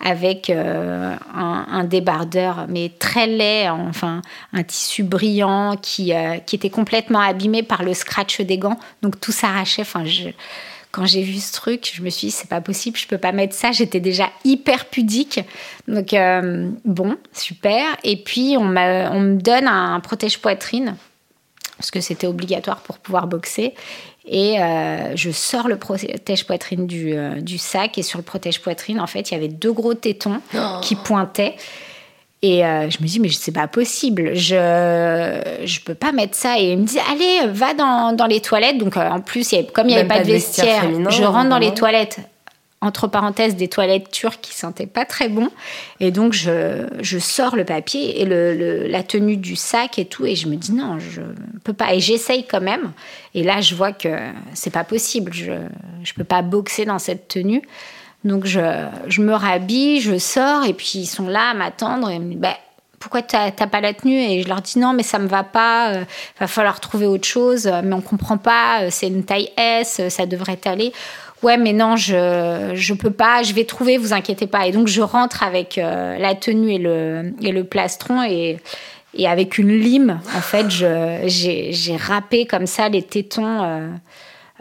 [0.03, 4.21] avec euh, un, débardeur, mais très laid, enfin
[4.53, 9.19] un tissu brillant qui, euh, qui était complètement abîmé par le scratch des gants, donc
[9.19, 9.81] tout s'arrachait.
[9.81, 10.03] Enfin,
[10.91, 13.31] quand j'ai vu ce truc, je me suis dit c'est pas possible, je peux pas
[13.31, 13.71] mettre ça.
[13.71, 15.39] J'étais déjà hyper pudique,
[15.87, 17.85] donc euh, bon, super.
[18.03, 20.95] Et puis on, on me donne un protège poitrine
[21.77, 23.73] parce que c'était obligatoire pour pouvoir boxer.
[24.27, 27.97] Et euh, je sors le protège-poitrine du, euh, du, sac.
[27.97, 30.79] Et sur le protège-poitrine, en fait, il y avait deux gros tétons oh.
[30.81, 31.55] qui pointaient.
[32.41, 34.55] Et euh, je me dis, mais c'est pas possible, je
[35.63, 36.59] je peux pas mettre ça.
[36.59, 38.77] Et il me dit, allez, va dans, dans les toilettes.
[38.77, 42.19] Donc en plus, comme il n'y avait pas, de vestiaire, je rentre dans les toilettes
[42.85, 45.49] entre parenthèses, des toilettes turques qui sentaient pas très bon.
[45.99, 50.25] Et donc, je, je sors le papier et le, la tenue du sac et tout.
[50.25, 51.21] Et je me dis, non, je
[51.63, 51.95] peux pas.
[51.95, 52.91] Et j'essaye quand même.
[53.33, 54.09] Et là, je vois que
[54.53, 55.33] c'est pas possible.
[55.33, 57.63] Je ne peux pas boxer dans cette tenue.
[58.23, 58.59] Donc, je,
[59.07, 60.63] je, me rhabille, je sors.
[60.65, 62.11] Et puis, ils sont là à m'attendre.
[62.11, 62.55] Et disent, bah,
[62.99, 64.19] pourquoi tu n'as pas la tenue?
[64.19, 65.93] Et je leur dis non, mais ça me va pas.
[65.93, 66.03] Euh,
[66.39, 67.65] va falloir trouver autre chose.
[67.83, 68.83] Mais on comprend pas.
[68.83, 70.01] Euh, c'est une taille S.
[70.09, 70.93] Ça devrait aller
[71.45, 74.65] ouais mais non je je peux pas je vais trouver vous inquiétez pas.
[74.67, 78.57] Et donc je rentre avec euh, la tenue et le et le plastron et
[79.13, 83.87] et avec une lime en fait j'ai j'ai râpé comme ça les tétons euh,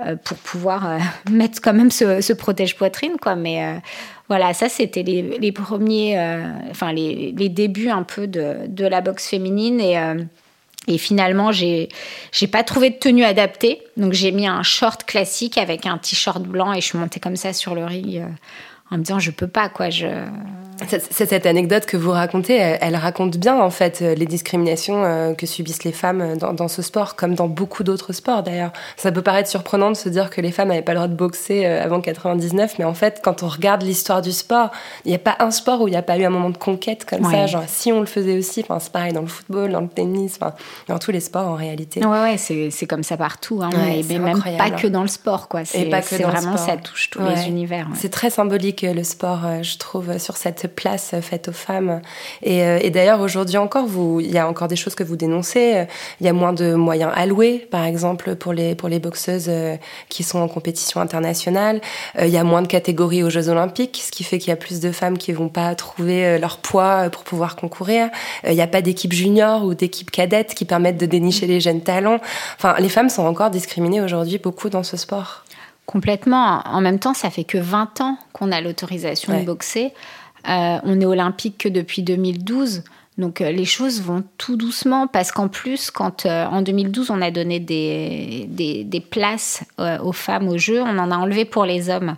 [0.07, 0.99] euh, pour pouvoir
[1.31, 3.35] mettre quand même ce, ce protège poitrine quoi.
[3.35, 3.81] Mais
[4.29, 6.19] voilà ça c'était les, les premiers
[6.71, 9.81] enfin les, les débuts un peu de de la boxe féminine.
[9.81, 9.97] Et
[10.87, 11.89] et finalement, j'ai
[12.33, 16.43] j'ai pas trouvé de tenue adaptée, donc j'ai mis un short classique avec un t-shirt
[16.43, 18.27] blanc et je suis montée comme ça sur le ring euh,
[18.91, 19.91] en me disant je peux pas quoi.
[19.91, 20.07] Je
[20.89, 25.35] cette, cette anecdote que vous racontez, elle, raconte bien en fait euh, les discriminations euh,
[25.35, 28.73] que subissent les femmes dans, dans ce sport, comme dans beaucoup d'autres sports d'ailleurs.
[28.97, 31.15] Ça peut paraître surprenant de se dire que les femmes n'avaient pas le droit de
[31.15, 34.71] boxer euh, avant 99, mais en fait, quand on regarde l'histoire du sport,
[35.05, 36.59] il n'y a pas un sport où il n'y a pas eu un moment de
[36.59, 37.47] conquête comme ça.
[37.47, 40.39] Genre, si on le faisait aussi, enfin, c'est pareil dans le football, dans le tennis,
[40.41, 40.55] enfin,
[40.89, 42.05] dans tous les sports en réalité.
[42.05, 45.65] Ouais, ouais, c'est comme ça partout, hein, mais, même pas que dans le sport, quoi.
[45.65, 47.89] C'est vraiment, ça touche tous les univers.
[47.95, 52.01] C'est très symbolique le sport, je trouve, sur cette place faite aux femmes.
[52.43, 53.87] Et, euh, et d'ailleurs, aujourd'hui encore,
[54.21, 55.87] il y a encore des choses que vous dénoncez.
[56.21, 59.77] Il y a moins de moyens alloués, par exemple, pour les, pour les boxeuses euh,
[60.09, 61.81] qui sont en compétition internationale.
[62.19, 64.53] Euh, il y a moins de catégories aux Jeux Olympiques, ce qui fait qu'il y
[64.53, 68.09] a plus de femmes qui vont pas trouver leur poids pour pouvoir concourir.
[68.47, 71.81] Il n'y a pas d'équipe junior ou d'équipe cadette qui permettent de dénicher les jeunes
[71.81, 72.19] talents.
[72.57, 75.45] Enfin, les femmes sont encore discriminées aujourd'hui beaucoup dans ce sport.
[75.87, 76.63] Complètement.
[76.65, 79.93] En même temps, ça fait que 20 ans qu'on a l'autorisation de boxer.
[80.49, 82.83] Euh, on est olympique que depuis 2012.
[83.17, 87.23] Donc euh, les choses vont tout doucement parce qu'en plus, quand euh, en 2012 on
[87.23, 91.89] a donné des, des, places aux femmes aux Jeux, on en a enlevé pour les
[91.91, 92.17] hommes.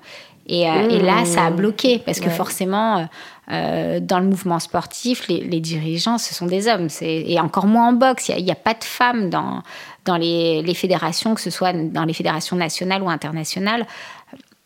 [0.48, 3.08] Et, là, ça a bloqué parce que forcément,
[3.48, 6.86] dans le mouvement sportif, les, dirigeants, ce sont des hommes.
[7.00, 8.28] Et encore moins en boxe.
[8.28, 9.64] Il n'y a, pas de femmes dans,
[10.04, 13.86] dans les, les, fédérations, que ce soit dans les fédérations nationales ou internationales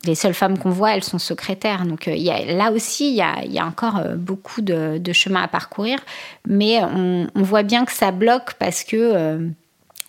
[0.05, 1.85] les seules femmes qu'on voit, elles sont secrétaires.
[1.85, 5.49] Donc euh, y a, là aussi, il y a, encore euh, beaucoup de, chemin à
[5.49, 5.99] parcourir.
[6.47, 9.49] Mais on, voit bien que ça bloque parce que euh,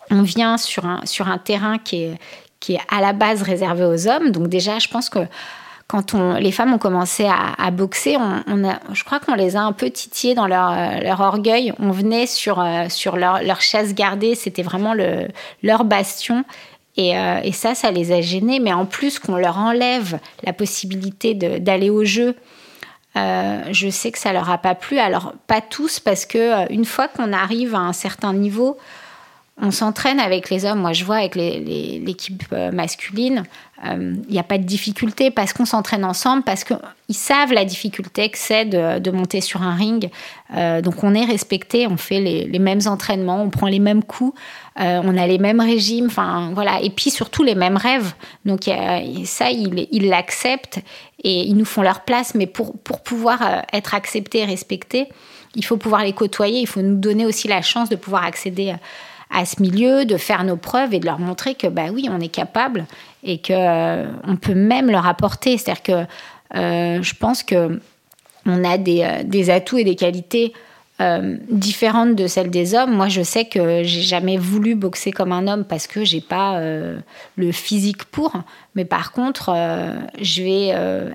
[0.10, 4.32] on vient sur un, terrain qui est, à la base réservé aux hommes.
[4.32, 5.19] Donc déjà, je pense que
[5.88, 10.36] quand les femmes ont commencé à, boxer, je crois qu'on les a un peu titillées
[10.36, 11.73] dans leur, orgueil.
[11.80, 15.27] On venait sur, leur, chasse gardée, c'était vraiment le,
[15.63, 16.45] leur bastion.
[16.99, 18.60] Euh, et, ça, ça les a gênés.
[18.60, 22.36] Mais en plus qu'on leur enlève la possibilité d'aller au jeu,
[23.17, 24.99] euh, je sais que ça leur a pas plu.
[24.99, 28.77] Alors pas tous, parce que euh, une fois qu'on arrive à un certain niveau,
[29.63, 30.80] on s'entraîne avec les hommes.
[30.80, 33.43] Moi, je vois avec l'équipe masculine,
[33.84, 36.80] il n'y a pas de difficulté parce qu'on s'entraîne ensemble, parce qu'ils
[37.15, 40.10] savent la difficulté que c'est de, monter sur un ring.
[40.82, 44.34] donc, on est respecté, on fait les, mêmes entraînements, on prend les mêmes coups.
[44.80, 48.14] Euh, on a les mêmes régimes, enfin voilà, et puis surtout les mêmes rêves.
[48.46, 48.70] Donc
[49.26, 50.80] ça, ils l'acceptent
[51.24, 52.36] et ils nous font leur place.
[52.36, 55.10] Mais pour, pour pouvoir euh, être acceptés et respectés,
[55.56, 58.70] il faut pouvoir les côtoyer, il faut nous donner aussi la chance de pouvoir accéder
[58.70, 58.76] euh,
[59.30, 62.20] à ce milieu, de faire nos preuves et de leur montrer que bah oui, on
[62.20, 62.86] est capable
[63.24, 65.58] et que on peut même leur apporter.
[65.58, 67.80] C'est-à-dire que je pense que
[68.46, 70.52] on a des, des atouts et des qualités
[71.02, 72.92] euh, différente de celle des hommes.
[72.92, 76.60] Moi, je sais que j'ai jamais voulu boxer comme un homme parce que j'ai pas
[76.60, 77.00] euh,
[77.38, 78.34] le physique pour.
[78.76, 80.68] Mais par contre, euh, je vais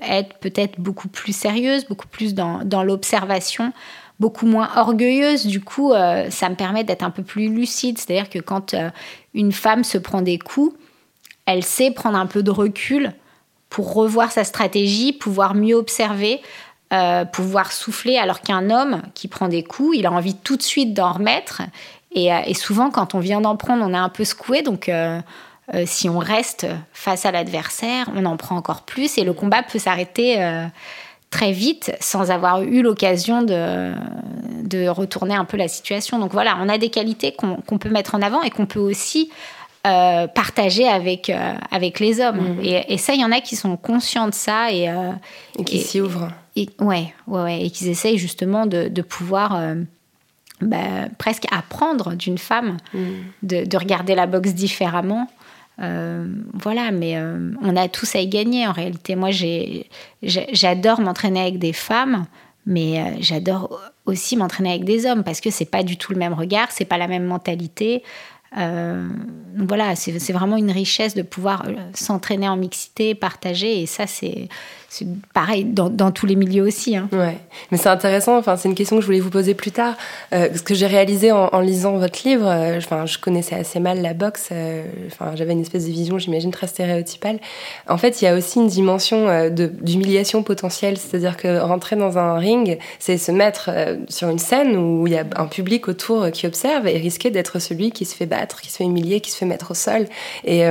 [0.03, 3.71] être peut-être beaucoup plus sérieuse, beaucoup plus dans, dans l'observation,
[4.19, 5.45] beaucoup moins orgueilleuse.
[5.45, 7.97] Du coup, ça me permet d'être un peu plus lucide.
[7.97, 8.75] C'est-à-dire que quand
[9.33, 10.75] une femme se prend des coups,
[11.45, 13.13] elle sait prendre un peu de recul
[13.69, 16.41] pour revoir sa stratégie, pouvoir mieux observer,
[16.93, 20.63] euh, pouvoir souffler, alors qu'un homme qui prend des coups, il a envie tout de
[20.63, 21.61] suite d'en remettre.
[22.13, 24.61] Et, euh, souvent, quand on vient d'en prendre, on est un peu secoué.
[24.61, 25.19] Donc, euh,
[25.85, 29.17] si on reste face à l'adversaire, on en prend encore plus.
[29.17, 30.37] Et le combat peut s'arrêter
[31.29, 33.91] très vite sans avoir eu l'occasion de,
[34.63, 36.19] de retourner un peu la situation.
[36.19, 39.29] Donc voilà, on a des qualités qu'on peut mettre en avant et qu'on peut aussi
[39.87, 41.31] euh, partager avec,
[41.71, 42.57] avec les hommes.
[42.57, 42.63] Mhm.
[42.63, 44.91] Et, ça, il y en a qui sont conscients de ça et,
[45.57, 49.75] et qui s'y ouvrent et, ouais, ouais, et qu'ils essayent justement de, de pouvoir euh,
[50.59, 52.99] bah, presque apprendre d'une femme, mm.
[53.43, 55.29] de, de, regarder la boxe différemment.
[55.79, 59.15] Euh, voilà, mais euh, on a tous à y gagner en réalité.
[59.15, 59.29] Moi,
[60.23, 62.25] j'adore m'entraîner avec des femmes,
[62.65, 66.33] mais j'adore aussi m'entraîner avec des hommes parce que c'est pas du tout le même
[66.33, 68.01] regard, c'est pas la même mentalité.
[68.53, 74.47] Voilà, c'est vraiment une richesse de pouvoir s'entraîner en mixité, partager, et ça, c'est
[74.89, 76.95] c'est pareil dans, tous les milieux aussi.
[76.95, 77.09] Hein.
[77.11, 77.37] Ouais,
[77.71, 78.37] mais c'est intéressant.
[78.37, 79.95] Enfin, c'est une question que je voulais vous poser plus tard.
[80.33, 84.13] Euh, ce que j'ai réalisé en, lisant votre livre, euh, je connaissais assez mal la
[84.13, 84.49] boxe.
[84.51, 84.83] Euh,
[85.35, 87.39] j'avais une espèce de vision, j'imagine, très stéréotypale.
[87.89, 92.17] En fait, il y a aussi une dimension euh, d'humiliation potentielle, c'est-à-dire que rentrer dans
[92.17, 93.69] un ring, c'est se mettre
[94.07, 97.59] sur une scène où il y a un public autour qui observe et risquer d'être
[97.59, 100.05] celui qui se fait battre, qui se fait humilier, qui se fait mettre au sol.
[100.45, 100.65] Et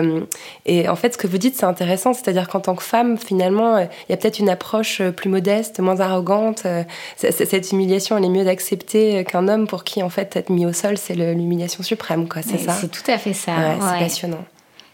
[0.88, 4.12] en fait, ce que vous dites, c'est intéressant, c'est-à-dire qu'en tant que femme, finalement il
[4.12, 6.62] y a peut-être une approche euh, plus modeste, moins arrogante.
[6.66, 6.82] Euh,
[7.16, 10.72] cette humiliation, elle est mieux d'accepter qu'un homme pour qui, en fait, être mis au
[10.72, 12.42] sol, c'est l'humiliation suprême, quoi.
[12.42, 13.52] C'est ça C'est tout à fait ça.
[13.80, 14.44] c'est passionnant.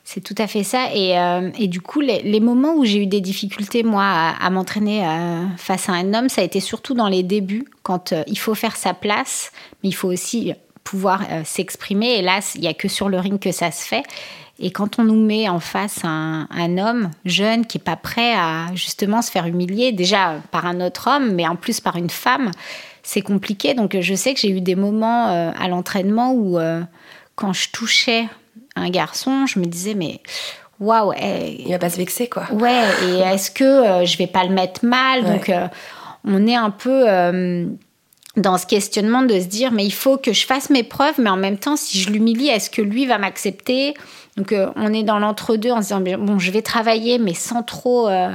[0.05, 0.89] C'est tout à fait ça.
[0.95, 4.45] Et, euh, et du coup, les, les moments où j'ai eu des difficultés, moi, à,
[4.45, 8.13] à m'entraîner euh, face à un homme, ça a été surtout dans les débuts, quand
[8.13, 12.19] euh, il faut faire sa place, mais il faut aussi pouvoir euh, s'exprimer.
[12.19, 14.03] Et là, il n'y a que sur le ring que ça se fait.
[14.63, 18.33] Et quand on nous met en face un, un homme jeune qui est pas prêt
[18.33, 22.11] à justement se faire humilier, déjà par un autre homme, mais en plus par une
[22.11, 22.53] femme,
[23.03, 23.75] c'est compliqué.
[23.75, 26.81] Donc je sais que j'ai eu des moments euh, à l'entraînement où euh,
[27.35, 28.29] quand je touchais
[28.77, 30.21] un garçon, je me disais mais
[30.79, 32.45] waouh, eh, Il va pas se vexer, quoi.
[32.53, 35.25] Ouais, et est-ce que euh, je vais pas le mettre mal?
[35.25, 35.67] Donc, euh,
[36.25, 37.07] on est un peu
[38.37, 41.31] dans ce questionnement de se dire, mais il faut que je fasse mes preuves, mais
[41.31, 43.95] en même temps, si je l'humilie, est-ce que lui va m'accepter?
[44.37, 47.63] Donc, euh, on est dans l'entre-deux en se disant, bon, je vais travailler, mais sans
[47.63, 48.31] trop euh,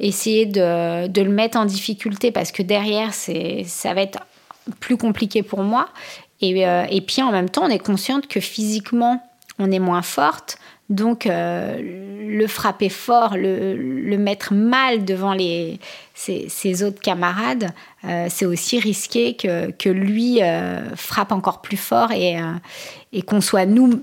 [0.00, 4.20] essayer de, le mettre en difficulté, parce que derrière, ça va être
[4.80, 5.88] plus compliqué pour moi.
[6.40, 9.22] Et, euh, et puis, en même temps, on est consciente que physiquement,
[9.58, 10.58] on est moins forte.
[10.88, 15.78] Donc, le frapper fort, le, mettre mal devant les,
[16.14, 17.72] ses, autres camarades,
[18.28, 20.40] c'est aussi risqué que, que lui
[20.96, 22.38] frappe encore plus fort et,
[23.12, 24.02] et qu'on soit nous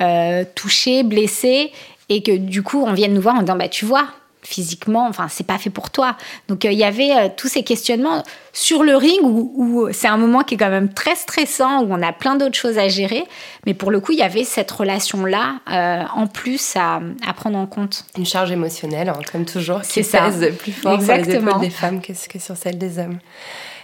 [0.00, 1.72] euh, touchés, blessés,
[2.08, 4.06] et que du coup, on vienne nous voir en disant bah, Tu vois,
[4.42, 6.16] physiquement, enfin, c'est pas fait pour toi.
[6.48, 10.06] Donc, euh, il y avait euh, tous ces questionnements sur le ring où, où c'est
[10.06, 12.88] un moment qui est quand même très stressant, où on a plein d'autres choses à
[12.88, 13.24] gérer.
[13.66, 17.58] Mais pour le coup, il y avait cette relation-là euh, en plus à, à prendre
[17.58, 18.04] en compte.
[18.16, 20.30] Une charge émotionnelle, hein, comme toujours, qui ça.
[20.30, 21.50] pèse plus fort sur les Exactement.
[21.52, 23.18] épaules des femmes que, que sur celles des hommes.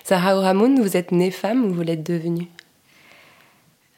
[0.04, 2.46] Sarah Oramoun, vous êtes née femme ou vous l'êtes devenue?
[2.46, 2.61] Euh,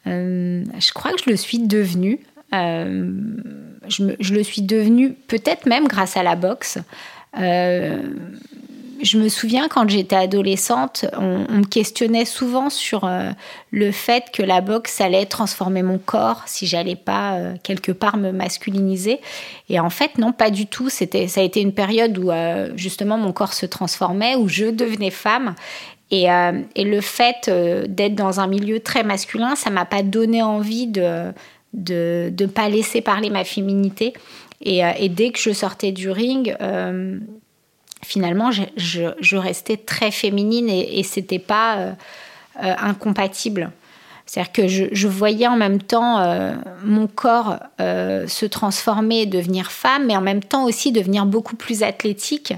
[0.05, 2.19] je crois que je le suis devenue.
[2.53, 3.11] Euh,
[3.87, 6.77] je, le suis devenue peut-être même grâce à la boxe.
[7.39, 8.01] Euh,
[9.01, 13.29] je me souviens quand j'étais adolescente, on, me questionnait souvent sur euh,
[13.71, 18.17] le fait que la boxe allait transformer mon corps si j'allais pas euh, quelque part
[18.17, 19.19] me masculiniser.
[19.69, 20.89] Et en fait, non, pas du tout.
[20.89, 24.65] C'était, ça a été une période où euh, justement mon corps se transformait, où je
[24.65, 25.55] devenais femme.
[26.11, 30.03] Et, euh, et le fait euh, d'être dans un milieu très masculin, ça m'a pas
[30.03, 31.31] donné envie de
[31.73, 34.13] de ne pas laisser parler ma féminité.
[34.61, 36.55] Et, euh, et dès que je sortais du ring,
[38.01, 38.63] finalement, je,
[39.19, 41.95] je- restais très féminine et, et c'était pas
[42.55, 43.71] incompatible.
[44.25, 46.23] C'est-à-dire que je, je voyais en même temps
[46.85, 52.53] mon corps se transformer devenir femme, mais en même temps aussi devenir beaucoup plus athlétique.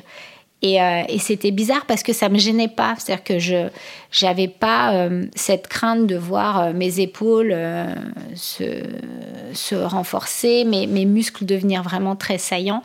[0.63, 2.95] Et, euh, et c'était bizarre parce que ça me gênait pas.
[2.97, 3.69] C'est-à-dire que je
[4.11, 7.55] j'avais pas euh, cette crainte de voir euh, mes épaules
[8.35, 8.83] se,
[9.53, 12.83] se renforcer, mes, mes muscles devenir vraiment très saillants.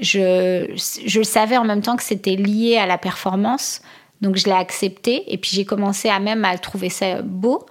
[0.00, 0.74] Je,
[1.06, 3.80] je savais en même temps que c'était lié à la performance,
[4.20, 5.32] donc je l'ai accepté.
[5.32, 7.64] Et puis j'ai commencé à même à trouver ça beau.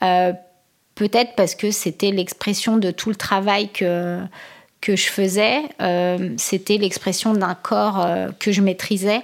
[0.00, 4.20] Peut-être parce que c'était l'expression de tout le travail que,
[4.80, 5.62] que je faisais.
[5.80, 9.22] Euh, c'était l'expression d'un corps euh, que je maîtrisais,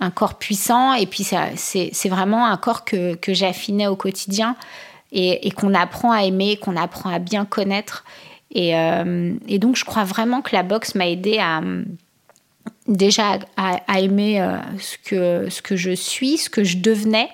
[0.00, 0.94] un corps puissant.
[0.94, 4.56] Et puis c'est vraiment un corps que, j'affinais au quotidien
[5.12, 8.04] et, qu'on apprend à aimer, qu'on apprend à bien connaître.
[8.52, 11.60] Et, euh, et donc je crois vraiment que la boxe m'a aidé à
[12.88, 14.44] déjà à, aimer
[14.80, 17.28] ce, que, ce que je suis, ce que je devenais,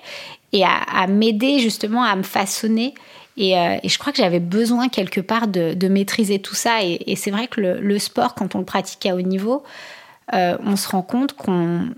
[0.53, 2.93] et à m'aider justement à me façonner.
[3.37, 6.83] Et, euh, et je crois que j'avais besoin quelque part de, maîtriser tout ça.
[6.83, 9.63] Et, c'est vrai que le, sport, quand on le pratique à haut niveau,
[10.33, 11.89] euh, on se rend compte qu'on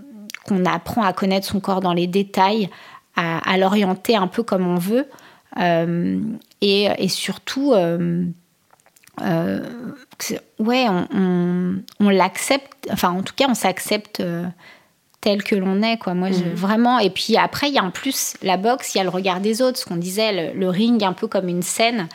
[0.45, 2.69] qu'on apprend à connaître son corps dans les détails,
[3.15, 5.06] à, l'orienter un peu comme on veut,
[5.60, 6.19] euh,
[6.62, 8.15] et, surtout, ouais,
[10.89, 14.23] on, l'accepte, enfin en tout cas, on s'accepte
[15.21, 16.13] tel que l'on est, quoi.
[16.13, 16.99] Moi, je- vraiment.
[16.99, 19.39] Et puis après, il y a en plus la boxe, il y a le regard
[19.41, 22.08] des autres, ce qu'on disait, le, le ring un peu comme une scène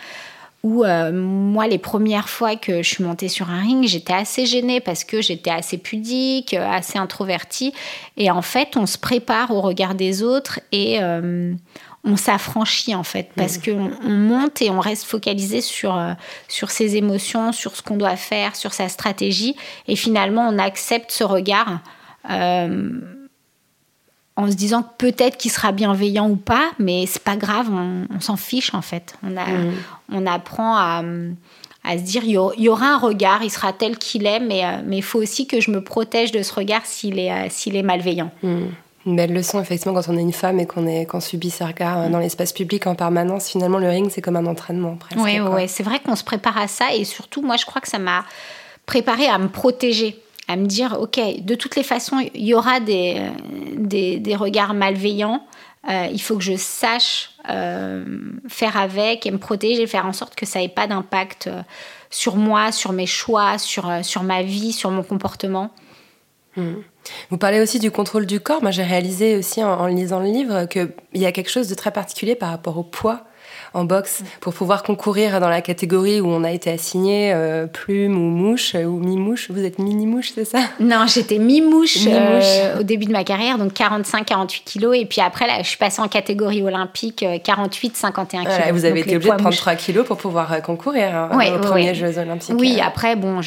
[0.63, 4.47] où euh, moi, les premières fois que je suis montée sur un ring, j'étais assez
[4.47, 7.75] gênée parce que j'étais assez pudique, euh, assez introvertie.
[8.17, 11.53] Et en fait, on se prépare au regard des autres et euh,
[12.05, 16.13] on s'affranchit en fait parce qu'on on monte et on reste focalisé sur, euh,
[16.49, 19.57] sur ses émotions, sur ce qu'on doit faire, sur sa stratégie.
[19.87, 21.81] Et finalement, on accepte ce regard.
[22.31, 22.91] Euh,
[24.37, 28.07] en se disant que peut-être qu'il sera bienveillant ou pas, mais c'est pas grave, on,
[28.15, 29.15] on s'en fiche en fait.
[29.23, 29.45] On, a,
[30.11, 31.03] on apprend à,
[31.85, 34.79] à se dire il y aura- un regard, il sera tel qu'il est, mais euh,
[34.85, 37.77] mais il faut aussi que je me protège de ce regard s'il est, euh, s'il
[37.77, 38.33] est malveillant.
[39.07, 42.19] Une belle leçon, effectivement, quand on est une femme et qu'on subit ces regards dans
[42.19, 43.51] l'espace public en permanence.
[43.51, 45.21] Finalement, le ring, c'est comme un entraînement, presque.
[45.23, 47.89] Oui, ouais, c'est vrai qu'on se prépare à ça et surtout, moi, je crois que
[47.89, 48.25] ça m'a
[48.87, 50.19] préparé à me protéger,
[50.49, 54.75] à me dire, ok, de toutes les façons, il y aura des, euh, des, regards
[54.75, 55.45] malveillants.
[55.89, 58.05] euh, il faut que je sache euh,
[58.49, 61.51] faire avec et me protéger, faire en sorte que ça n'ait pas d'impact
[62.11, 65.71] sur moi, sur mes choix, sur, sur ma vie, sur mon comportement.
[66.57, 66.77] Hmm.
[67.31, 68.63] Vous parlez aussi du contrôle du corps.
[68.63, 71.75] Moi, j'ai réalisé aussi en, en lisant le livre qu'il y a quelque chose de
[71.75, 73.27] très particulier par rapport au poids
[73.75, 78.17] en boxe pour pouvoir concourir dans la catégorie où on a été assigné euh, plume
[78.17, 79.51] ou mouche euh, ou mi-mouche.
[79.51, 80.61] Vous êtes mini-mouche, c'est ça?
[80.81, 84.97] Non, j'étais mi-mouche euh, au début de ma carrière, donc 45-48 kilos.
[84.97, 88.49] Et puis après, là, je suis passée en catégorie olympique 48-51 kilos.
[88.73, 92.19] vous avez été obligée de prendre 3 kilos pour pouvoir concourir hein, aux premiers Jeux
[92.19, 92.55] olympiques.
[92.59, 93.41] Oui, après, bon,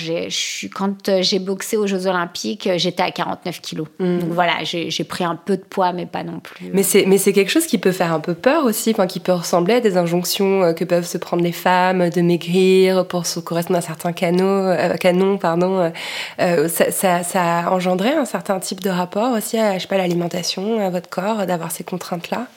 [0.76, 3.88] quand j'ai boxé aux Jeux olympiques, j'étais à 49 kilos.
[4.00, 4.20] Mm.
[4.20, 6.70] Donc voilà, j'ai pris un peu de poids, mais pas non plus.
[6.74, 9.80] Mais c'est quelque chose qui peut faire un peu peur aussi, qui peut ressembler à
[9.80, 13.82] des injonctions euh, que peuvent se prendre les femmes de maigrir pour se correspondre à
[13.82, 15.38] certains canaux, euh, canons.
[15.38, 15.92] Pardon,
[16.40, 20.90] euh, ça, ça, un certain type de rapport aussi à, je sais pas, l'alimentation, à
[20.90, 22.48] votre corps, d'avoir ces contraintes-là?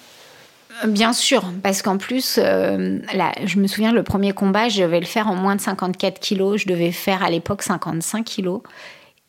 [0.86, 5.06] Bien sûr, parce qu'en plus, là, je me souviens, le premier combat, je devais le
[5.06, 6.62] faire en moins de 54 kilos.
[6.62, 8.62] Je devais faire à l'époque 55 kilos.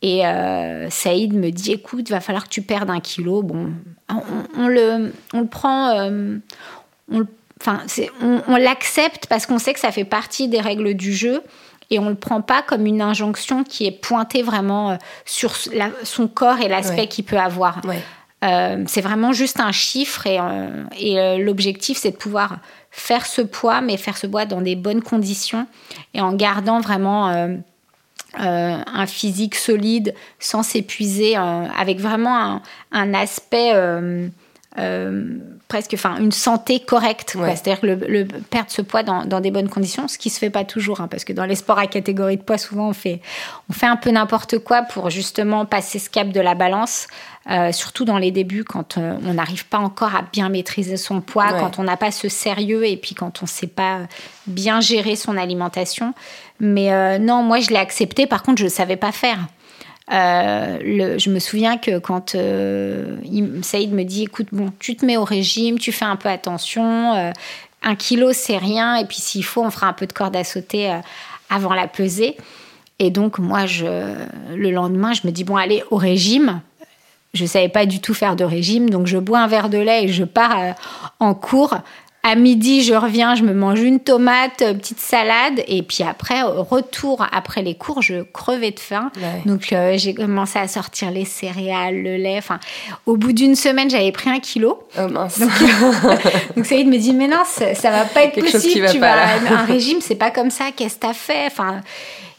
[0.00, 0.22] Et
[0.88, 3.42] Saïd me dit, écoute, va falloir que tu perdes un kilo.
[3.42, 3.70] Bon,
[4.56, 6.08] on, le, on le prend,
[7.10, 7.26] on le
[7.64, 7.84] Enfin,
[8.20, 11.42] on, l'accepte parce qu'on sait que ça fait partie des règles du jeu
[11.90, 15.54] et on ne le prend pas comme une injonction qui est pointée vraiment euh, sur
[16.02, 17.80] son corps et l'aspect qu'il peut avoir.
[18.44, 22.58] Euh, c'est vraiment juste un chiffre et, euh, et l'objectif c'est de pouvoir
[22.90, 25.68] faire ce poids, mais faire ce poids dans des bonnes conditions
[26.14, 27.28] et en gardant vraiment
[28.34, 33.72] un physique solide sans s'épuiser, avec vraiment un, un aspect
[35.68, 37.36] presque, enfin, une santé correcte.
[37.36, 40.64] C'est-à-dire que le, perdre ce poids dans, des bonnes conditions, ce qui se fait pas
[40.64, 43.20] toujours, hein, parce que dans les sports à catégorie de poids, souvent on fait,
[43.70, 47.06] on fait un peu n'importe quoi pour justement passer ce cap de la balance.
[47.50, 51.20] Euh, surtout dans les débuts, quand euh, on n'arrive pas encore à bien maîtriser son
[51.20, 54.00] poids, quand on n'a pas ce sérieux et puis quand on ne sait pas
[54.46, 56.14] bien gérer son alimentation.
[56.60, 59.38] Mais euh, non, moi je l'ai accepté, par contre je ne savais pas faire.
[60.10, 63.16] Euh, je me souviens que quand euh,
[63.62, 67.14] Saïd me dit écoute, bon, tu te mets au régime, tu fais un peu attention,
[67.14, 67.30] euh,
[67.82, 70.44] un kilo c'est rien, et puis s'il faut, on fera un peu de corde à
[70.44, 70.92] sauter
[71.50, 72.36] avant la pesée.
[72.98, 74.14] Et donc, moi, je,
[74.54, 76.60] le lendemain, je me dis bon, allez, au régime.
[77.34, 80.04] Je savais pas du tout faire de régime, donc je bois un verre de lait
[80.04, 80.74] et je pars
[81.18, 81.78] en cours
[82.24, 86.42] à midi, je reviens, je me mange une tomate, euh, petite salade, et puis après,
[86.42, 89.10] retour après les cours, je crevais de faim.
[89.44, 92.38] Donc euh, j'ai commencé à sortir les céréales, le lait.
[92.38, 92.60] Enfin,
[93.06, 94.86] au bout d'une semaine, j'avais pris un kilo.
[94.98, 95.40] Oh mince.
[95.40, 95.50] Donc,
[96.56, 98.88] donc Saïd me dit mais non, ça, ça va pas être possible.
[98.90, 99.14] tu vas
[99.50, 100.66] un régime, c'est pas comme ça.
[100.76, 101.46] Qu'est-ce que t'as fait?
[101.46, 101.80] Enfin.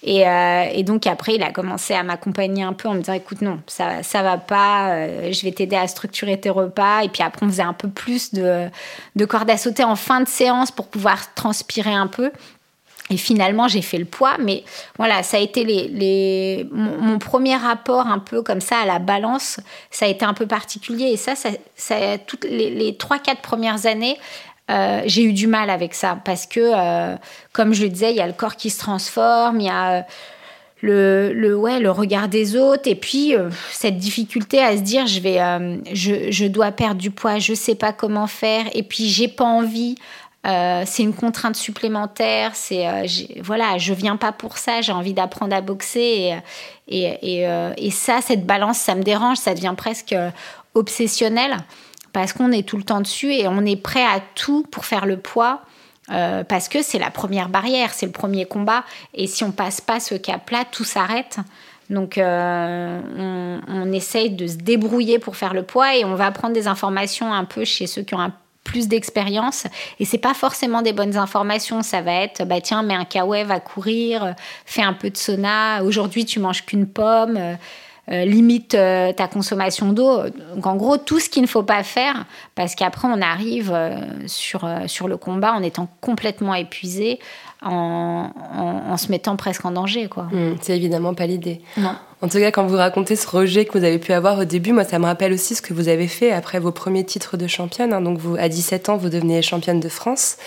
[0.06, 3.42] Euh, et, donc après, il a commencé à m'accompagner un peu en me disant, écoute,
[3.42, 7.04] non, ça, ça va pas, euh, je vais t'aider à structurer tes repas.
[7.04, 8.68] Et puis après, on faisait un peu plus de,
[9.16, 12.32] de cordes à sauter en fin de séance pour pouvoir transpirer un peu.
[13.10, 14.64] Et finalement, j'ai fait le poids, mais
[14.98, 18.98] voilà, ça a été les, les mon, premier rapport un peu comme ça à la
[18.98, 19.60] balance,
[19.92, 21.08] ça a été un peu particulier.
[21.08, 24.18] Et ça, ça, ça toutes les trois, quatre premières années,
[24.72, 27.16] euh, j'ai eu du mal avec ça parce que, euh,
[27.52, 30.00] comme je le disais, il y a le corps qui se transforme, il y a
[30.00, 30.02] euh,
[30.82, 33.36] le, le, ouais, le regard des autres et puis
[33.72, 35.40] cette difficulté à se dire je, vais,
[35.94, 39.46] je, je, dois perdre du poids, je sais pas comment faire et puis j'ai pas
[39.46, 39.96] envie.
[40.44, 42.52] c'est une contrainte supplémentaire.
[42.54, 42.86] C'est
[43.42, 44.82] voilà, je viens pas pour ça.
[44.82, 46.36] J'ai envie d'apprendre à boxer et,
[46.90, 49.38] et, et, et, ça, cette balance, ça me dérange.
[49.38, 50.14] Ça devient presque
[50.74, 51.56] obsessionnel
[52.14, 55.06] parce qu'on est tout le temps dessus et on est prêt à tout pour faire
[55.06, 55.62] le poids.
[56.12, 58.84] Euh, parce que c'est la première barrière, c'est le premier combat.
[59.14, 61.40] Et si on passe pas ce cap-là, tout s'arrête.
[61.90, 66.54] Donc euh, on, essaye de se débrouiller pour faire le poids et on va prendre
[66.54, 68.32] des informations un peu chez ceux qui ont
[68.64, 69.68] plus d'expérience
[70.00, 73.44] et c'est pas forcément des bonnes informations ça va être bah tiens mets un kawaii
[73.44, 74.36] va courir
[74.66, 77.58] fais un peu de sauna aujourd'hui tu manges qu'une pomme
[78.12, 80.24] euh, limite euh, ta consommation d'eau.
[80.56, 83.96] Donc en gros, tout ce qu'il ne faut pas faire, parce qu'après on arrive euh,
[84.28, 87.20] sur, sur le combat en étant complètement épuisé,
[87.62, 88.30] en,
[88.90, 90.10] en, se mettant presque en danger.
[90.10, 90.24] quoi.
[90.24, 91.62] Mmh, c'est évidemment pas l'idée.
[91.78, 91.96] Non.
[92.24, 94.72] En tout cas, quand vous racontez ce rejet que vous avez pu avoir au début,
[94.72, 97.48] moi, ça me rappelle aussi ce que vous avez fait après vos premiers titres de
[97.48, 97.92] championne.
[97.92, 98.00] Hein.
[98.00, 100.38] Donc, vous, à 17 ans, vous devenez championne de France.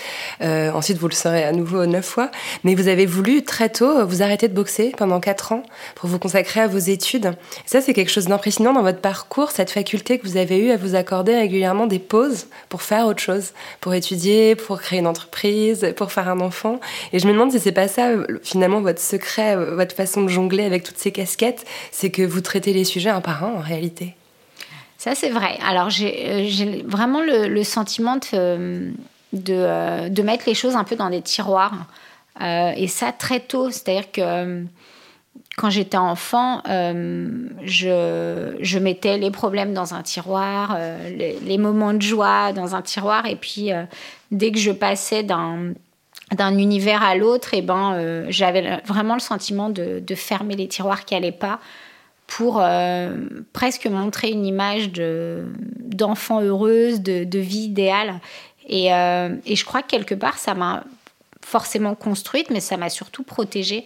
[0.41, 2.31] Euh, ensuite, vous le serez à nouveau neuf fois.
[2.63, 5.61] Mais vous avez voulu très tôt vous arrêter de boxer pendant quatre ans
[5.93, 7.33] pour vous consacrer à vos études.
[7.67, 10.77] Ça, c'est quelque chose d'impressionnant dans votre parcours, cette faculté que vous avez eue à
[10.77, 13.51] vous accorder régulièrement des pauses pour faire autre chose,
[13.81, 16.79] pour étudier, pour créer une entreprise, pour faire un enfant.
[17.13, 20.63] Et je me demande si c'est pas ça, finalement, votre secret, votre façon de jongler
[20.63, 24.15] avec toutes ces casquettes c'est que vous traitez les sujets un par un en réalité.
[24.97, 25.57] Ça, c'est vrai.
[25.65, 28.91] Alors, j'ai vraiment le, sentiment de,
[29.33, 31.85] de, de, mettre les choses un peu dans des tiroirs.
[32.41, 33.69] et ça, très tôt.
[33.69, 34.65] C'est-à-dire que
[35.57, 41.95] quand j'étais enfant, euh, je, je, mettais les problèmes dans un tiroir, euh, les, moments
[41.95, 43.83] de joie dans un tiroir, et puis euh,
[44.31, 45.73] dès que je passais d'un
[46.31, 50.67] d'un univers à l'autre, et eh ben j'avais vraiment le sentiment de, de, fermer les
[50.67, 51.59] tiroirs qui n'allaient pas
[52.25, 52.61] pour
[53.53, 55.45] presque montrer une image de
[55.79, 58.19] d'enfant heureuse, de, de, vie idéale.
[58.67, 60.83] Et, et je crois que quelque part ça m'a
[61.41, 63.85] forcément construite, mais ça m'a surtout protégée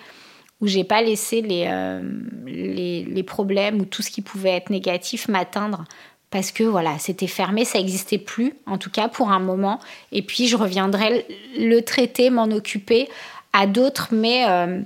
[0.61, 2.01] où j'ai pas laissé euh,
[2.45, 5.83] les, les, problèmes ou tout ce qui pouvait être négatif m'atteindre
[6.31, 9.79] parce que voilà, c'était fermé, ça n'existait plus, en tout cas pour un moment.
[10.13, 11.25] Et puis je reviendrai
[11.57, 13.09] le traiter, m'en occuper
[13.51, 14.79] à d'autres, mais euh,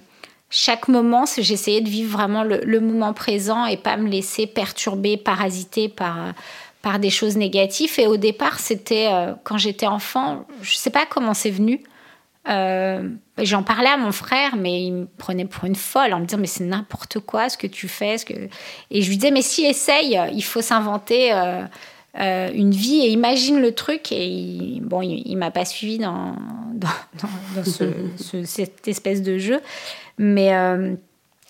[0.50, 5.88] chaque moment, j'essayais de vivre vraiment le, moment présent et pas me laisser perturber, parasiter
[5.88, 6.34] par,
[6.82, 7.94] par des choses négatives.
[8.00, 11.80] Et au départ, c'était euh, quand j'étais enfant, je sais pas comment c'est venu.
[12.48, 16.26] Euh, j'en parlais à mon frère, mais il me prenait pour une folle en me
[16.26, 18.18] disant mais c'est n'importe quoi ce que tu fais.
[18.18, 18.34] Ce que...
[18.92, 21.64] Et je lui disais mais si essaye, il faut s'inventer euh,
[22.20, 24.12] euh, une vie et imagine le truc.
[24.12, 26.36] Et il, bon, il, m'a pas suivi dans,
[26.74, 27.64] dans,
[28.46, 29.60] cette espèce de jeu,
[30.18, 30.52] mais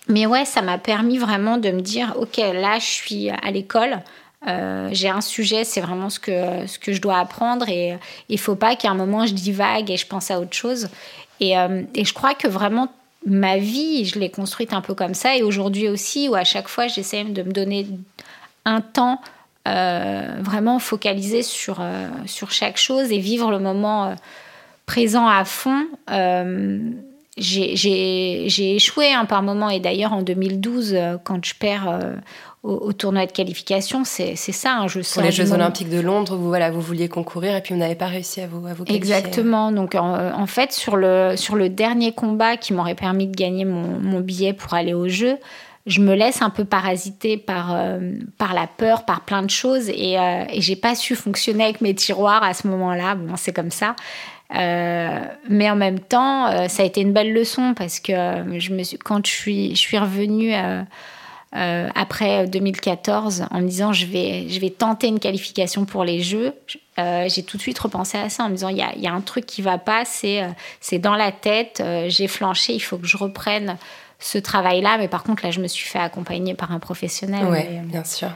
[0.08, 4.02] mais ouais, ça m'a permis vraiment de me dire ok là je suis à l'école.
[4.46, 8.38] Euh, j'ai un sujet, c'est vraiment ce que, ce que je dois apprendre et il
[8.38, 10.88] faut pas qu'à un moment je divague et je pense à autre chose.
[11.40, 12.88] Et, euh, et je crois que vraiment
[13.26, 16.68] ma vie, je l'ai construite un peu comme ça et aujourd'hui aussi où à chaque
[16.68, 17.88] fois j'essaie de me donner
[18.64, 19.20] un temps
[19.66, 21.84] euh, vraiment focalisé sur,
[22.26, 24.14] sur chaque chose et vivre le moment
[24.86, 25.88] présent à fond.
[27.36, 32.00] j'ai échoué hein, par moment et d'ailleurs en 2012 quand je perds
[32.66, 34.76] au, tournoi de qualification, c'est ça.
[34.76, 37.74] un jeu Pour les Jeux Olympiques de Londres, vous, voilà, vous vouliez concourir et puis
[37.74, 38.96] vous n'avez pas réussi à vous, à vous qualifier.
[38.96, 39.70] Exactement.
[39.70, 43.98] Donc, en, fait, sur le, sur le dernier combat qui m'aurait permis de gagner mon,
[44.00, 45.36] mon, billet pour aller au jeu,
[45.86, 49.88] je me laisse un peu parasiter par, euh, par la peur, par plein de choses
[49.88, 53.14] et, euh, et j'ai pas su fonctionner avec mes tiroirs à ce moment-là.
[53.14, 53.94] Bon, c'est comme ça.
[54.56, 58.12] Euh, mais en même temps, ça a été une belle leçon parce que
[58.58, 60.54] je me suis, quand je suis, je suis revenue
[61.56, 66.20] euh, après 2014 en me disant je vais, je vais tenter une qualification pour les
[66.20, 66.54] Jeux.
[66.98, 69.06] Euh, j'ai tout de suite repensé à ça en me disant il y a, y
[69.06, 70.48] a, un truc qui va pas, c'est euh,
[70.80, 73.78] c'est dans la tête, j'ai flanché, il faut que je reprenne
[74.18, 74.98] ce travail-là.
[74.98, 77.46] Mais par contre, là, je me suis fait accompagner par un professionnel.
[77.48, 78.30] Oui, bien sûr.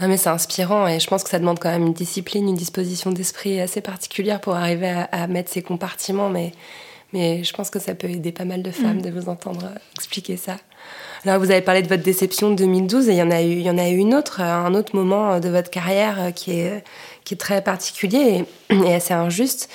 [0.00, 2.56] Non, mais c'est inspirant et je pense que ça demande quand même une discipline, une
[2.56, 6.28] disposition d'esprit assez particulière pour arriver à, mettre ces compartiments.
[6.28, 6.52] Mais,
[7.12, 9.02] mais je pense que ça peut aider pas mal de femmes mm.
[9.02, 10.56] de vous entendre expliquer ça.
[11.24, 13.50] Alors, vous avez parlé de votre déception de 2012 et il y en a eu,
[13.50, 16.52] il y en a eu une autre, un autre moment de votre carrière euh, qui
[16.52, 16.84] est,
[17.24, 19.68] qui est très particulier et, assez injuste.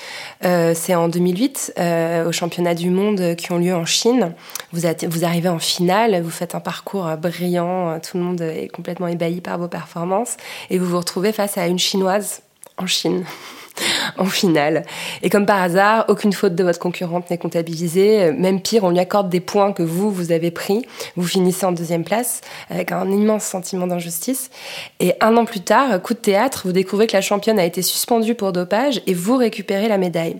[0.44, 4.32] Euh, c'est en 2008, euh, au championnat du monde qui ont lieu en Chine.
[4.72, 8.68] Vous, êtes, vous arrivez en finale, vous faites un parcours brillant, tout le monde est
[8.68, 10.36] complètement ébahi par vos performances
[10.70, 12.40] et vous vous retrouvez face à une chinoise
[12.78, 13.24] en Chine.
[14.18, 14.84] en finale.
[15.22, 18.32] Et comme par hasard, aucune faute de votre concurrente n'est comptabilisée.
[18.32, 20.86] Même pire, on lui accorde des points que vous, vous avez pris.
[21.16, 22.40] Vous finissez en deuxième place
[22.70, 24.50] avec un immense sentiment d'injustice.
[25.00, 27.82] Et un an plus tard, coup de théâtre, vous découvrez que la championne a été
[27.82, 30.36] suspendue pour dopage et vous récupérez la médaille.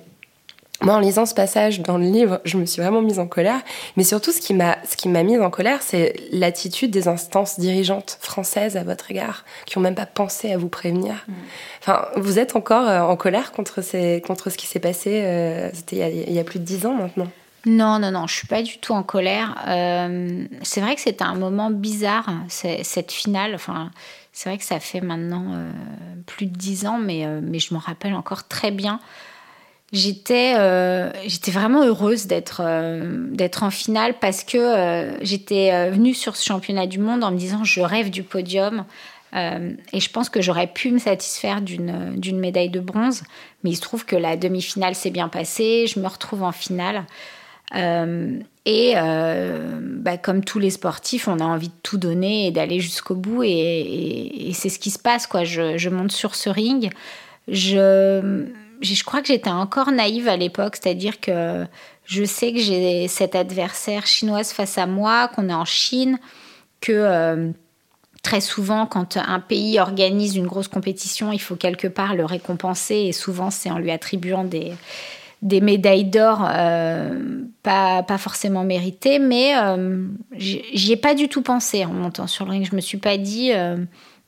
[0.83, 3.61] Moi, en lisant ce passage dans le livre, je me suis vraiment mise en colère.
[3.97, 7.59] Mais surtout, ce qui m'a, ce qui m'a mise en colère, c'est l'attitude des instances
[7.61, 11.15] dirigeantes françaises à votre égard, qui ont même pas pensé à vous prévenir.
[11.29, 11.33] Mm.
[11.81, 15.23] Enfin, vous êtes encore euh, en colère contre, ces, contre ce qui s'est passé.
[15.23, 15.97] Euh, c'était
[16.27, 17.29] il y, a, plus de dix ans maintenant.
[17.67, 19.55] Non, non, non, je suis pas du tout en colère.
[19.69, 23.55] Euh, c'est vrai que c'était un moment bizarre, cette finale.
[23.55, 23.91] Enfin,
[24.33, 25.57] c'est vrai que ça fait maintenant
[26.27, 29.01] plus de dix ans, mais, mais je me rappelle encore très bien
[29.95, 36.15] j'étais euh, j'étais vraiment heureuse d'être euh, d'être en finale parce que euh, j'étais venue
[36.15, 38.85] sur ce championnat du monde en me disant je rêve du podium
[39.37, 43.25] et je pense que j'aurais pu me satisfaire d'une d'une médaille de bronze.
[43.63, 47.05] Mais il se trouve que la demi-finale s'est bien passée je me retrouve en finale.
[48.65, 53.17] Et bah, comme tous les sportifs on a envie de tout donner et d'aller jusqu'au
[53.17, 55.43] bout et, et c'est ce qui se passe quoi.
[55.43, 56.93] Je, je monte sur ce ring.
[57.49, 58.47] Je
[58.85, 61.67] je crois que j'étais encore naïve à l'époque, c'est-à-dire que
[62.05, 66.19] je sais que j'ai cette adversaire chinoise face à moi, qu'on est en Chine,
[66.81, 67.51] que euh,
[68.23, 72.97] très souvent, quand un pays organise une grosse compétition, il faut quelque part le récompenser,
[72.97, 74.73] et souvent c'est en lui attribuant des,
[75.41, 80.07] des médailles d'or euh, pas, pas forcément méritées, mais euh,
[80.37, 82.69] j'y ai pas du tout pensé en montant sur le ring.
[82.71, 83.53] Je me suis pas dit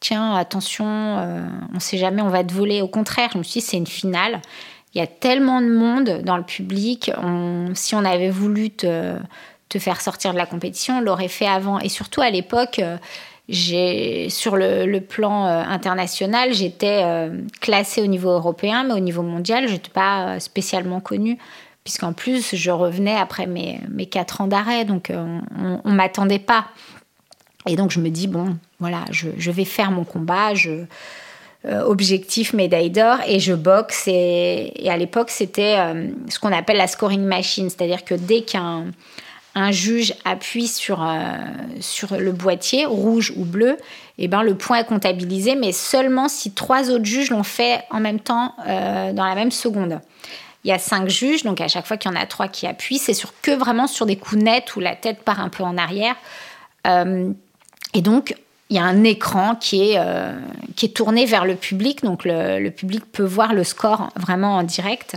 [0.01, 2.81] tiens, attention, on ne sait jamais, on va te voler.
[2.83, 4.41] Au contraire, je me suis dit, c'est une finale.
[4.95, 7.11] Il y a tellement de monde dans le public.
[7.75, 9.19] si on avait voulu te,
[9.79, 11.79] faire sortir de la compétition, on l'aurait fait avant.
[11.81, 12.81] Et surtout à l'époque,
[13.49, 19.23] j'ai sur le, plan euh, international, j'étais euh, classée au niveau européen, mais au niveau
[19.23, 21.39] mondial, je n'étais pas euh, spécialement connue,
[21.85, 26.67] puisqu'en plus, je revenais après mes, mes quatre ans d'arrêt, donc on ne m'attendait pas.
[27.69, 30.85] Et donc, je me dis, bon, voilà, je, je vais faire mon combat, je,
[31.64, 34.05] objectif médaille d'or, et je boxe.
[34.07, 35.77] Et, à l'époque, c'était
[36.29, 38.85] ce qu'on appelle la scoring machine, c'est-à-dire que dès qu'un
[39.57, 41.33] un juge appuie sur, euh,
[41.81, 43.79] sur le boîtier, rouge ou bleu,
[44.18, 47.83] et eh ben, le point est comptabilisé, mais seulement si trois autres juges l'ont fait
[47.91, 50.01] en même temps euh, dans la même seconde.
[50.62, 52.66] Il y a cinq juges, donc à chaque fois qu'il y en a trois qui
[52.66, 55.64] appuient, c'est sur que vraiment sur des coups nets où la tête part un peu
[55.64, 56.16] en arrière.
[56.87, 57.33] Euh,
[57.95, 58.35] et donc,
[58.71, 60.01] il y a un écran qui est,
[60.75, 64.57] qui est tourné vers le public, donc le, le, public peut voir le score vraiment
[64.57, 65.17] en direct.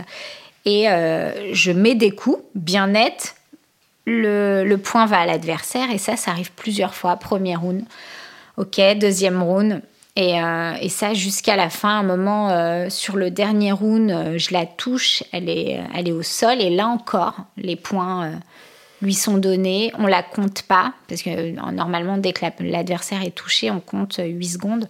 [0.66, 3.34] Et je mets des coups bien nets,
[4.10, 7.16] le, point va à l'adversaire et ça, ça arrive plusieurs fois.
[7.16, 7.84] Premier round,
[8.56, 9.82] ok, deuxième round.
[10.16, 14.52] Et, euh, ça jusqu'à la fin, un moment euh, sur le dernier round, euh, je
[14.52, 18.32] la touche, elle est, elle est au sol et là encore, les points
[19.02, 19.92] lui sont donnés.
[19.98, 24.44] On la compte pas parce que normalement, dès que l'adversaire est touché, on compte 8
[24.46, 24.88] secondes.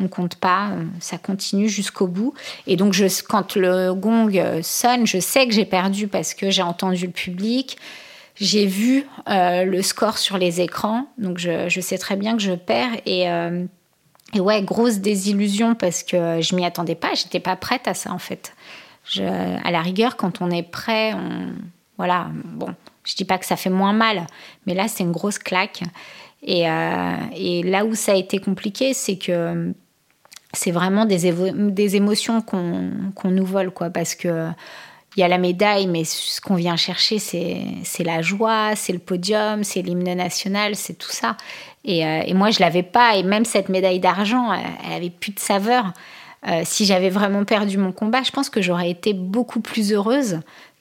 [0.00, 0.70] On compte pas,
[1.00, 2.32] ça continue jusqu'au bout.
[2.68, 4.30] Et donc, je, quand le gong
[4.62, 7.78] sonne, je sais que j'ai perdu parce que j'ai entendu le public.
[8.40, 12.52] J'ai vu euh, le score sur les écrans, donc je, sais très bien que je
[12.52, 12.92] perds.
[13.04, 13.64] Et, euh,
[14.32, 18.12] et ouais, grosse désillusion parce que je m'y attendais pas, j'étais pas prête à ça
[18.12, 18.54] en fait.
[19.04, 21.48] Je, à la rigueur, quand on est prêt, on,
[21.96, 22.74] voilà, bon,
[23.08, 24.26] je dis pas que ça fait moins mal,
[24.66, 25.82] mais là c'est une grosse claque.
[26.42, 27.16] Et, euh,
[27.64, 29.72] là où ça a été compliqué, c'est que
[30.52, 31.26] c'est vraiment des,
[31.96, 34.50] émotions qu'on nous vole, quoi, parce que
[35.16, 39.00] il y a la médaille, mais ce qu'on vient chercher, c'est la joie, c'est le
[39.00, 41.36] podium, c'est l'hymne national, c'est tout ça.
[41.84, 43.16] Et, euh, moi, je l'avais pas.
[43.16, 45.92] Et même cette médaille d'argent, elle, avait plus de saveur.
[46.46, 50.38] Euh, si j'avais vraiment perdu mon combat, je pense que j'aurais été beaucoup plus heureuse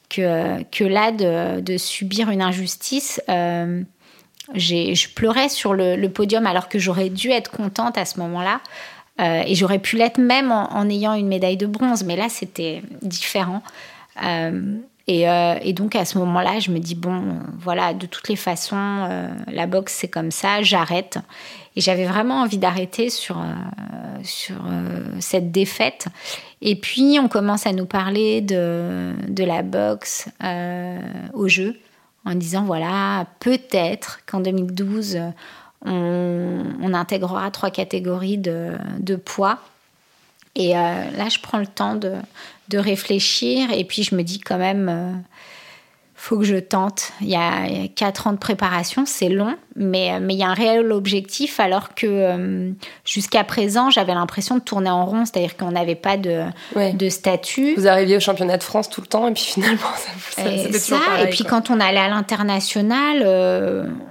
[0.10, 3.22] que, là de, de subir une injustice.
[3.30, 3.84] Euh,
[4.54, 8.62] je pleurais sur le, podium alors que j'aurais dû être contente à ce moment-là.
[9.20, 12.04] Euh, et j'aurais pu l'être même en, ayant une médaille de bronze.
[12.04, 13.64] Mais là, c'était différent.
[14.24, 14.78] Euh,
[15.10, 18.76] euh, et, donc à ce moment-là, je me dis bon, voilà, de toutes les façons,
[18.76, 21.20] euh, la boxe c'est comme ça, j'arrête.
[21.76, 23.38] Et j'avais vraiment envie d'arrêter sur
[24.24, 24.56] sur
[25.20, 26.08] cette défaite.
[26.62, 30.28] Et puis on commence à nous parler de de la boxe
[31.34, 31.78] au jeu,
[32.26, 35.20] en disant voilà, peut-être qu'en 2012
[35.86, 39.60] on, intégrera trois catégories de poids.
[40.60, 42.14] Et là, je prends le temps de,
[42.70, 43.72] de réfléchir.
[43.72, 45.14] Et puis je me dis quand même, euh,
[46.20, 47.14] faut que je tente.
[47.22, 50.50] Il y a quatre ans de préparation, c'est long, mais euh, mais il y a
[50.50, 51.60] un réel objectif.
[51.60, 52.72] Alors que euh,
[53.06, 56.42] jusqu'à présent, j'avais l'impression de tourner en rond, c'est-à-dire qu'on n'avait pas de
[56.76, 57.76] de statut.
[57.76, 61.24] Vous arriviez au championnat de France tout le temps, et puis finalement, ça, ça, ça
[61.24, 63.24] Et puis quand on allait à l'international,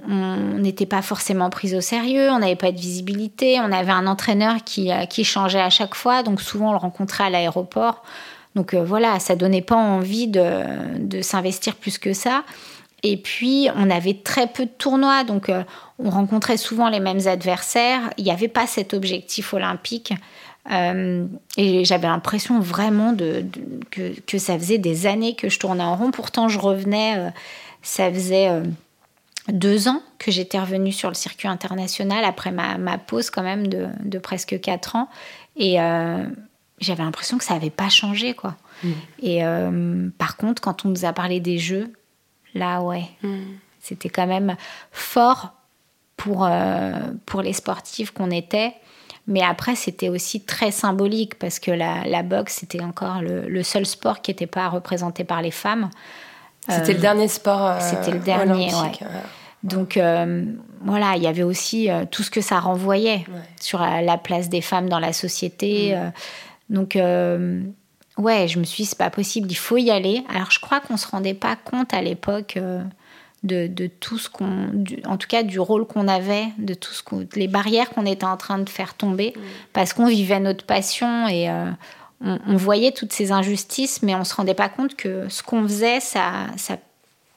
[0.07, 4.07] on n'était pas forcément pris au sérieux, on n'avait pas de visibilité, on avait un
[4.07, 8.01] entraîneur qui qui changeait à chaque fois, donc souvent on le rencontrait à l'aéroport.
[8.57, 10.41] Donc euh, voilà, ça donnait pas envie de,
[11.21, 12.43] s'investir plus que ça.
[13.03, 15.63] Et puis, on avait très peu de tournois, donc euh,
[15.99, 18.01] on rencontrait souvent les mêmes adversaires.
[18.17, 20.11] Il n'y avait pas cet objectif olympique.
[20.71, 23.15] Euh, et j'avais l'impression vraiment
[23.91, 26.09] que, ça faisait des années que je tournais en rond.
[26.09, 27.31] Pourtant, je revenais,
[27.83, 28.49] ça faisait
[29.49, 34.17] deux ans que j'étais revenue sur le circuit international après ma, pause quand même de,
[34.17, 35.09] presque quatre ans.
[35.55, 35.77] Et,
[36.79, 38.55] j'avais l'impression que ça n'avait pas changé, quoi.
[38.83, 38.91] Mm.
[39.21, 41.91] Et euh, par contre, quand on nous a parlé des jeux,
[42.53, 43.41] là, ouais, mm.
[43.79, 44.55] c'était quand même
[44.91, 45.53] fort
[46.15, 46.91] pour, euh,
[47.25, 48.73] pour les sportifs qu'on était.
[49.25, 53.85] Mais après, c'était aussi très symbolique parce que la, la boxe, c'était encore le, seul
[53.85, 55.89] sport qui n'était pas représenté par les femmes.
[56.69, 57.81] C'était le euh, dernier sport.
[57.81, 59.07] c'était le dernier, ouais.
[59.63, 59.99] Donc
[60.81, 63.25] voilà, il y avait aussi tout ce que ça renvoyait
[63.59, 65.95] sur la place des femmes dans la société.
[65.95, 66.11] Mm.
[66.69, 67.61] Donc, euh,
[68.17, 70.23] ouais, je me suis dit, c'est pas possible, il faut y aller.
[70.33, 72.83] Alors, je crois qu'on se rendait pas compte à l'époque euh,
[73.43, 74.69] de, tout ce qu'on.
[75.05, 77.03] En tout cas, du rôle qu'on avait, de tout ce
[77.35, 79.41] les barrières qu'on était en train de faire tomber, mm.
[79.73, 81.49] parce qu'on vivait notre passion et.
[81.49, 81.71] Euh,
[82.19, 85.99] on, voyait toutes ces injustices, mais on se rendait pas compte que ce qu'on faisait,
[85.99, 86.77] ça, ça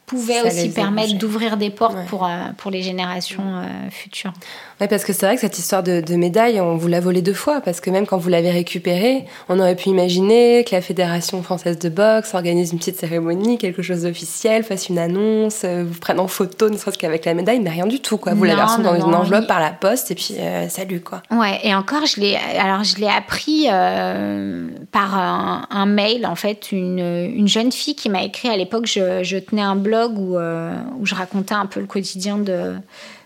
[0.06, 2.06] pouvait Ça aussi permettre d'ouvrir des portes Ouais.
[2.06, 4.32] pour, euh, pour les générations euh, futures.
[4.80, 7.20] Ouais, parce que c'est vrai que cette histoire de, de médaille, on vous l'a volée
[7.20, 10.80] deux fois, parce que même quand vous l'avez récupérée, on aurait pu imaginer que la
[10.80, 15.84] Fédération française de boxe organise une petite cérémonie, quelque chose d'officiel, fasse une annonce, euh,
[15.86, 18.32] vous prenne en photo, ne serait-ce qu'avec la médaille, mais rien du tout, quoi.
[18.32, 21.22] Vous l'avez reçue non, dans une enveloppe par la poste, et puis euh, salut, quoi.
[21.30, 26.36] Ouais, et encore, je l'ai, alors je l'ai appris euh, par un, un mail, en
[26.36, 30.18] fait, une, une jeune fille qui m'a écrit à l'époque, je, je tenais un blog
[30.18, 32.76] où, euh, où je racontais un peu le quotidien de,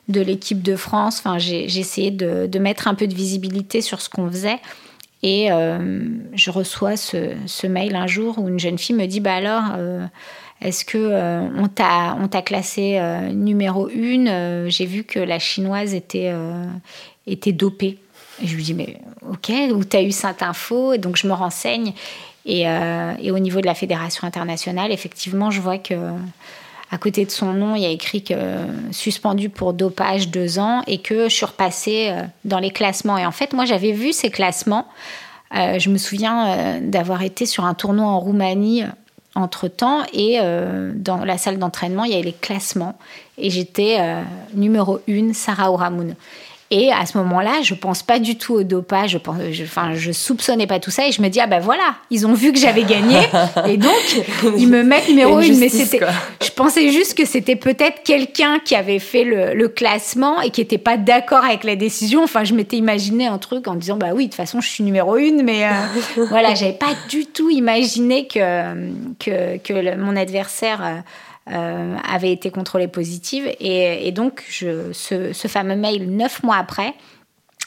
[0.09, 1.19] de l'équipe de France.
[1.19, 4.59] Enfin, j'ai, essayé de, mettre un peu de visibilité sur ce qu'on faisait.
[5.23, 9.35] Et euh, je reçois ce, mail un jour où une jeune fille me dit, bah
[9.35, 10.07] alors, euh,
[10.61, 13.01] est-ce que euh, t'a classé
[13.33, 14.69] numéro une?
[14.69, 16.33] J'ai vu que la chinoise était
[17.53, 17.99] dopée.
[18.43, 18.99] Je lui dis mais
[19.31, 20.93] ok où t'as eu cette info?
[20.93, 21.93] Et donc je me renseigne
[22.47, 22.67] et
[23.31, 25.95] au niveau de la fédération internationale effectivement je vois que
[26.95, 28.35] à côté de son nom il y a écrit que
[28.93, 33.19] suspendu pour dopage deux ans et que je suis repassée euh, dans les classements.
[33.19, 34.87] Et en fait moi j'avais vu ces classements.
[35.57, 38.85] Euh, je me souviens euh, d'avoir été sur un tournoi en Roumanie
[39.35, 42.97] entre temps et euh, dans la salle d'entraînement il y avait les classements.
[43.39, 44.23] Et j'étais euh,
[44.55, 46.15] numéro une Sarah Ouramoun
[46.75, 49.11] et à ce moment-là, je pense pas du tout au dopage.
[49.13, 51.61] Je, pense, je, enfin, je soupçonnais pas tout ça et je me dis ah ben
[51.61, 53.19] voilà, ils ont vu que j'avais gagné
[53.69, 54.25] et donc
[54.57, 55.59] ils me mettent numéro une.
[55.59, 56.01] Mais c'était,
[56.43, 60.61] je pensais juste que c'était peut-être quelqu'un qui avait fait le, le classement et qui
[60.61, 62.25] était pas d'accord avec la décision.
[62.25, 64.83] Enfin, je m'étais imaginé un truc en disant bah oui, de toute façon, je suis
[64.85, 65.71] numéro une, mais euh,
[66.29, 68.75] voilà, j'avais pas du tout imaginé que
[69.21, 71.03] que, que le- mon adversaire
[71.51, 73.51] euh, avait été contrôlé positive.
[73.61, 76.95] Et, donc, je, ce, fameux mail, neuf mois après,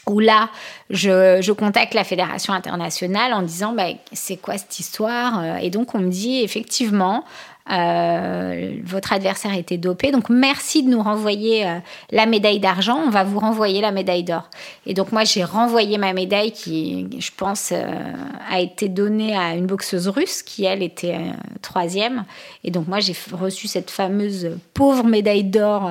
[0.06, 0.48] où là,
[0.90, 5.58] je, je contacte la Fédération internationale en disant bah, c'est quoi cette histoire?
[5.58, 7.24] Et donc, on me dit effectivement,
[7.70, 11.78] euh, votre adversaire était dopé, donc merci de nous renvoyer euh,
[12.10, 14.48] la médaille d'argent, on va vous renvoyer la médaille d'or.
[14.86, 18.12] Et donc, moi, j'ai renvoyé ma médaille qui, je pense, euh,
[18.50, 21.18] a été donnée à une boxeuse russe qui, elle, était
[21.60, 22.24] troisième.
[22.64, 25.90] Et donc, moi, j'ai reçu cette fameuse pauvre médaille d'or.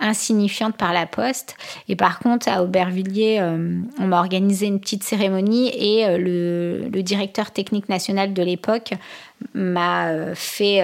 [0.00, 1.56] Insignifiante par la poste.
[1.88, 6.88] Et par contre, à Aubervilliers, euh, on m'a organisé une petite cérémonie et euh, le,
[6.88, 8.92] le directeur technique national de l'époque
[9.54, 10.82] m'a euh, fait,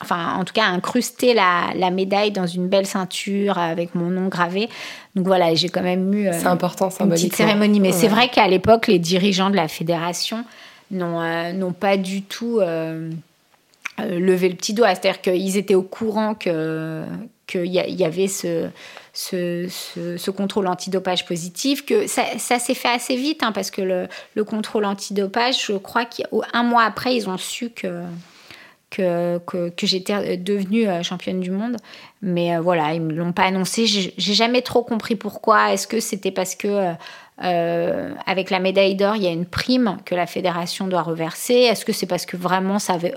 [0.00, 4.28] enfin, en tout cas, incrusté la, la médaille dans une belle ceinture avec mon nom
[4.28, 4.68] gravé.
[5.14, 7.80] Donc voilà, j'ai quand même eu euh, important, une petite cérémonie.
[7.80, 10.44] Mais c'est vrai qu'à l'époque, les dirigeants de la fédération
[10.90, 13.10] n'ont euh, pas du tout euh,
[14.00, 14.92] euh, levé le petit doigt.
[14.94, 18.68] C'est-à-dire qu'ils étaient au courant qu'il y, avait ce,
[19.12, 24.42] ce, contrôle antidopage positif, que ça, s'est fait assez vite, hein, parce que le, le
[24.42, 28.02] contrôle antidopage, je crois qu'un mois après, ils ont su que,
[28.90, 29.38] que,
[29.68, 31.76] que, j'étais devenue euh, championne du monde.
[32.20, 33.86] Mais euh, voilà, ils ne me l'ont pas annoncé.
[33.86, 35.72] J'ai jamais trop compris pourquoi.
[35.72, 36.94] Est-ce que c'était parce que
[37.38, 41.54] avec la médaille d'or, il y a une prime que la fédération doit reverser?
[41.54, 43.14] Est-ce que c'est parce que vraiment ça avait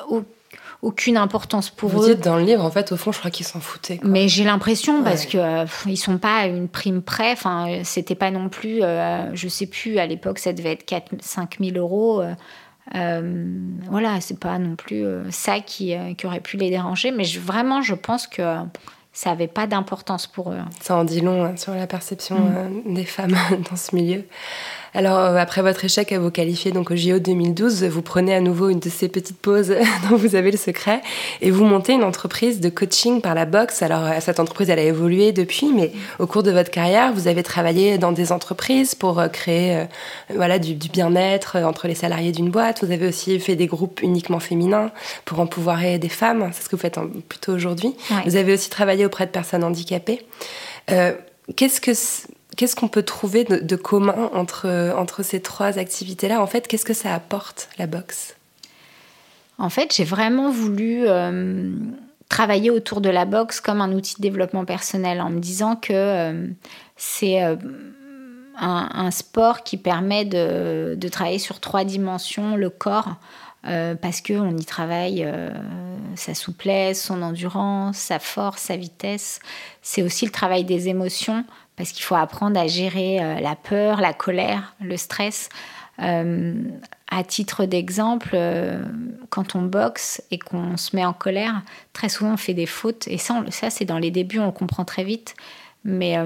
[0.82, 3.32] aucune importance pour Vous eux dites dans le livre, en fait, au fond, je crois
[3.32, 3.98] qu'ils s'en foutaient.
[3.98, 4.08] quoi.
[4.10, 7.32] mais j'ai l'impression parce que euh, ils sont pas à une prime près.
[7.32, 9.98] Enfin, c'était pas non plus, euh, je sais plus.
[9.98, 12.22] À l'époque, ça devait être 4 5 000 euros.
[12.22, 12.34] euh,
[12.96, 13.60] euh,
[13.90, 17.12] voilà, c'est pas non plus euh, ça qui, euh, qui aurait pu les déranger.
[17.12, 18.42] Mais je- vraiment, je pense que
[19.14, 20.60] ça avait pas d'importance pour eux.
[20.80, 22.94] Ça en dit long hein, sur la perception Mm.
[22.94, 23.36] des femmes
[23.70, 24.24] dans ce milieu.
[24.94, 28.40] Alors, euh, après votre échec à vous qualifier donc au JO 2012, vous prenez à
[28.42, 29.74] nouveau une de ces petites pauses
[30.10, 31.02] dont vous avez le secret
[31.42, 33.82] et vous montez une entreprise de coaching par la boxe.
[33.82, 37.28] Alors, euh, cette entreprise, elle a évolué depuis, mais au cours de votre carrière, vous
[37.28, 39.84] avez travaillé dans des entreprises pour euh, créer euh,
[40.36, 42.84] voilà, du, du bien-être entre les salariés d'une boîte.
[42.84, 44.92] Vous avez aussi fait des groupes uniquement féminins
[45.26, 46.50] pour empouvoirer des femmes.
[46.54, 47.94] C'est ce que vous faites en- plutôt aujourd'hui.
[48.10, 48.18] Ouais.
[48.26, 50.22] Vous avez aussi travaillé auprès de personnes handicapées.
[50.92, 51.14] Euh,
[51.56, 51.92] Qu'est-ce que
[52.58, 56.42] qu'est-ce qu'on peut trouver de, commun entre entre ces trois activités-là?
[56.42, 58.36] En fait, qu'est-ce que ça apporte la boxe?
[59.58, 61.72] En fait, j'ai vraiment voulu euh,
[62.30, 65.94] travailler autour de la boxe comme un outil de développement personnel en me disant que
[65.94, 66.48] euh,
[66.98, 67.56] c'est euh,
[68.60, 73.16] un, sport qui permet de, de travailler sur trois dimensions, le corps,
[73.66, 75.28] euh, parce qu'on y travaille
[76.16, 79.40] sa souplesse, son endurance, sa force, sa vitesse.
[79.82, 81.46] C'est aussi le travail des émotions,
[81.78, 85.50] parce qu'il faut apprendre à gérer euh, la peur, la colère, le stress.
[86.00, 86.54] Euh,
[87.10, 88.84] à titre d'exemple, euh,
[89.30, 91.62] quand on boxe et qu'on se met en colère,
[91.94, 93.08] très souvent on fait des fautes.
[93.08, 95.36] Et ça, ça c'est dans les débuts, on le comprend très vite.
[95.86, 96.18] Mais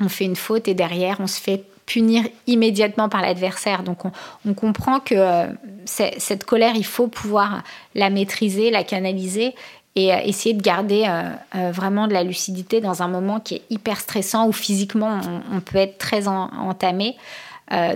[0.00, 3.84] on fait une faute et derrière, on se fait punir immédiatement par l'adversaire.
[3.84, 3.98] Donc
[4.44, 5.46] on, comprend que
[5.84, 7.62] cette colère, il faut pouvoir
[7.94, 9.54] la maîtriser, la canaliser.
[9.96, 11.06] Et essayer de garder
[11.52, 15.20] vraiment de la lucidité dans un moment qui est hyper stressant où physiquement
[15.52, 17.16] on, peut être très entamé.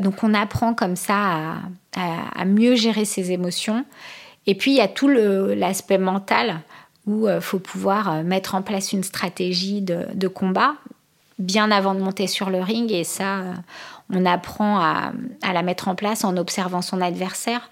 [0.01, 1.55] donc on apprend comme ça
[1.97, 3.85] à, mieux gérer ses émotions.
[4.47, 6.61] Et puis il y a tout l'aspect mental
[7.07, 10.75] où il faut pouvoir mettre en place une stratégie de, combat
[11.39, 12.91] bien avant de monter sur le ring.
[12.93, 13.43] Et ça,
[14.13, 15.13] on apprend à,
[15.53, 17.69] la mettre en place en observant son adversaire,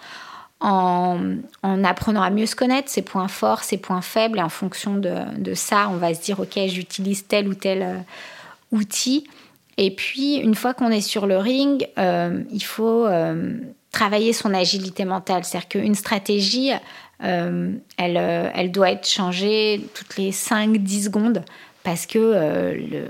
[0.62, 4.38] en, apprenant à mieux se connaître, ses points forts, ses points faibles.
[4.38, 7.96] Et en fonction de, ça, on va se dire, OK, j'utilise tel ou tel euh,
[8.70, 9.26] outil.
[9.76, 13.54] Et puis, une fois qu'on est sur le ring, euh, il faut euh,
[13.90, 15.44] travailler son agilité mentale.
[15.44, 16.70] C'est-à-dire qu'une stratégie,
[17.20, 21.44] elle, doit être changée toutes les 5-10 secondes
[21.84, 23.06] parce que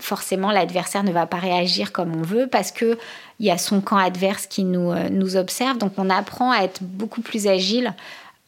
[0.00, 2.72] forcément l'adversaire ne va pas réagir comme on veut, parce
[3.36, 5.78] qu'il y a son camp adverse qui nous, euh, nous observe.
[5.78, 7.94] Donc on apprend à être beaucoup plus agile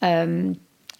[0.03, 0.51] euh,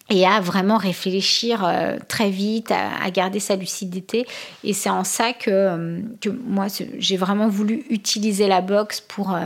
[0.10, 1.70] et à vraiment réfléchir
[2.08, 4.26] très vite, à, garder sa lucidité.
[4.64, 6.68] Et c'est en ça que, que moi,
[6.98, 9.38] j'ai vraiment voulu utiliser la boxe pour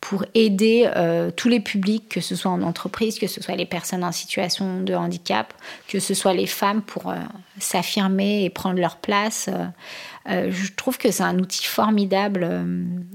[0.00, 3.66] pour aider euh, tous les publics, que ce soit en entreprise, que ce soit les
[3.66, 5.52] personnes en situation de handicap,
[5.88, 7.16] que ce soit les femmes pour euh,
[7.58, 9.50] s'affirmer et prendre leur place.
[10.28, 12.48] Euh, je trouve que c'est un outil formidable,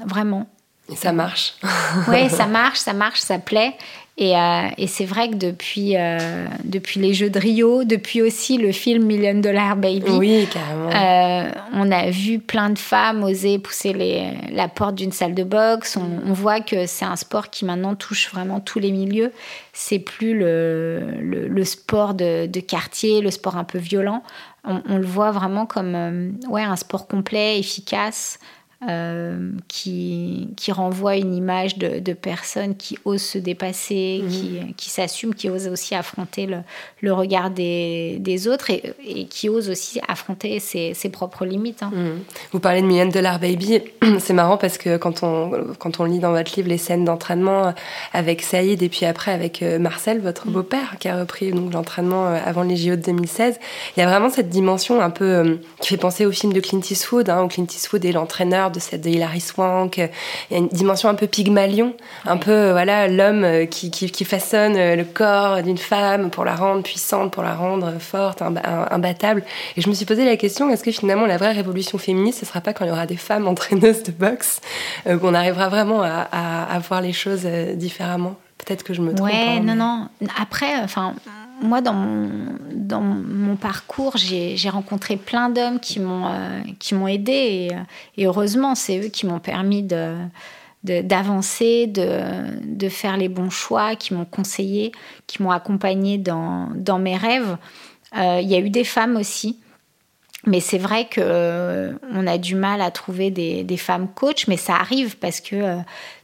[0.05, 0.47] vraiment.
[0.91, 1.55] Et ça marche.
[2.07, 3.75] oui, ça marche, ça marche, ça plaît.
[4.21, 8.71] Euh, et, c'est vrai que depuis, euh, depuis les Jeux de Rio, depuis aussi le
[8.71, 10.89] film Million Dollar Baby, oui, carrément.
[10.89, 15.43] Euh, on a vu plein de femmes oser pousser les, la porte d'une salle de
[15.43, 15.97] boxe.
[15.97, 19.33] On, voit que c'est un sport qui maintenant touche vraiment tous les milieux.
[19.73, 24.23] C'est plus le, le, sport de, de, quartier, le sport un peu violent.
[24.63, 28.39] On, on le voit vraiment comme ouais, un sport complet, efficace.
[28.87, 34.29] Euh, qui, qui renvoie une image de, de, personnes qui osent se dépasser, mhm.
[34.29, 36.57] qui, qui s'assument, qui osent aussi affronter le,
[37.01, 41.81] le regard des, des autres et, et, qui osent aussi affronter ses, ses propres limites.
[41.81, 41.91] Hein.
[41.95, 42.19] Mhm.
[42.51, 43.81] Vous parlez de Million Dollar Baby,
[44.19, 47.73] c'est marrant parce que quand on, quand on lit dans votre livre les scènes d'entraînement
[48.13, 50.53] avec Saïd et puis après avec euh, Marcel, votre mhm.
[50.53, 53.59] beau-père, qui a repris l'entraînement euh, avant les JO de 2016,
[53.97, 56.81] il y a vraiment cette dimension un peu qui fait penser au film de Clint
[56.81, 59.97] Eastwood, hein, où Clint Eastwood est l'entraîneur de cette de Hilary Swank.
[59.97, 60.09] Il
[60.51, 61.95] y a une dimension un peu pygmalion,
[62.25, 66.45] un peu euh, voilà l'homme euh, qui, qui, façonne euh, le corps d'une femme pour
[66.45, 69.43] la rendre puissante, pour la rendre forte, imbattable.
[69.77, 72.45] Et je me suis posé la question est-ce que finalement la vraie révolution féministe, ce
[72.45, 74.61] sera pas quand il y aura des femmes entraîneuses de boxe
[75.05, 77.45] qu'on arrivera vraiment à, à, voir les choses
[77.75, 78.35] différemment?
[78.57, 79.29] Peut-être que je me trompe.
[79.29, 80.07] Ouais, hein, non, non.
[80.39, 81.13] Après, enfin
[81.61, 88.75] moi, dans mon, parcours, j'ai rencontré plein d'hommes qui m'ont euh, aidé et, et heureusement,
[88.75, 89.81] c'est eux qui m'ont permis
[90.83, 94.91] d'avancer, de, faire les bons choix, qui m'ont conseillé,
[95.25, 97.57] qui m'ont accompagné dans, mes rêves.
[98.17, 99.59] Euh, il y a eu des femmes aussi,
[100.45, 101.93] mais c'est vrai que euh,
[102.27, 105.77] a du mal à trouver des, femmes coachs, mais ça arrive parce que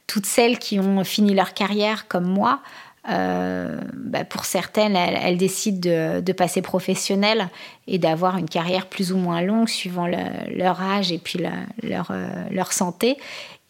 [0.05, 2.59] toutes celles qui ont fini leur carrière comme moi
[3.10, 5.80] euh, bah, pour certaines, elles, décident
[6.22, 7.49] de, passer professionnelle
[7.88, 11.39] et d'avoir une carrière plus ou moins longue suivant leur âge et puis
[11.84, 13.18] leur, euh, leur, santé.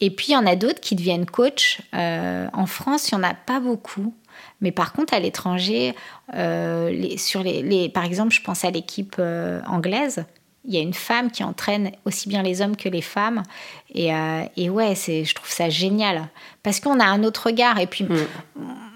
[0.02, 1.82] Et puis, il y en a d'autres qui deviennent coach.
[1.94, 4.14] Euh, en France, il n'y en a pas beaucoup.
[4.60, 5.94] Mais par contre, à l'étranger,
[6.28, 9.22] par exemple, je pense à l'équipe
[9.68, 10.26] anglaise,
[10.66, 13.44] il y a une femme qui entraîne aussi bien les hommes que les femmes.
[13.94, 14.12] Et,
[14.58, 16.30] et ouais, je trouve ça génial.
[16.64, 17.80] Parce qu'on a un autre regard.
[17.80, 18.28] Et puis, mm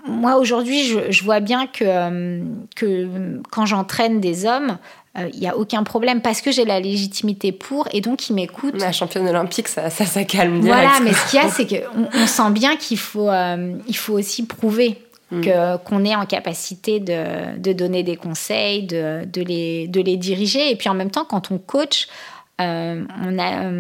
[0.08, 2.44] moi aujourd'hui, je, vois bien que, euh,
[2.76, 4.78] que quand j'entraîne des hommes,
[5.18, 8.34] euh, il n'y a aucun problème parce que j'ai la légitimité pour et donc ils
[8.34, 8.80] m'écoutent.
[8.80, 12.08] La championne olympique, ça, ça, ça calme Voilà, mais ce qu'il y a, c'est qu'on
[12.14, 15.02] on sent bien qu'il faut, euh, il faut aussi prouver.
[15.32, 15.42] Mm.
[15.42, 20.18] Que, qu'on est en capacité de, de, donner des conseils, de, de, les, de les
[20.18, 20.70] diriger.
[20.70, 22.08] Et puis en même temps, quand on coach,
[22.60, 23.72] on a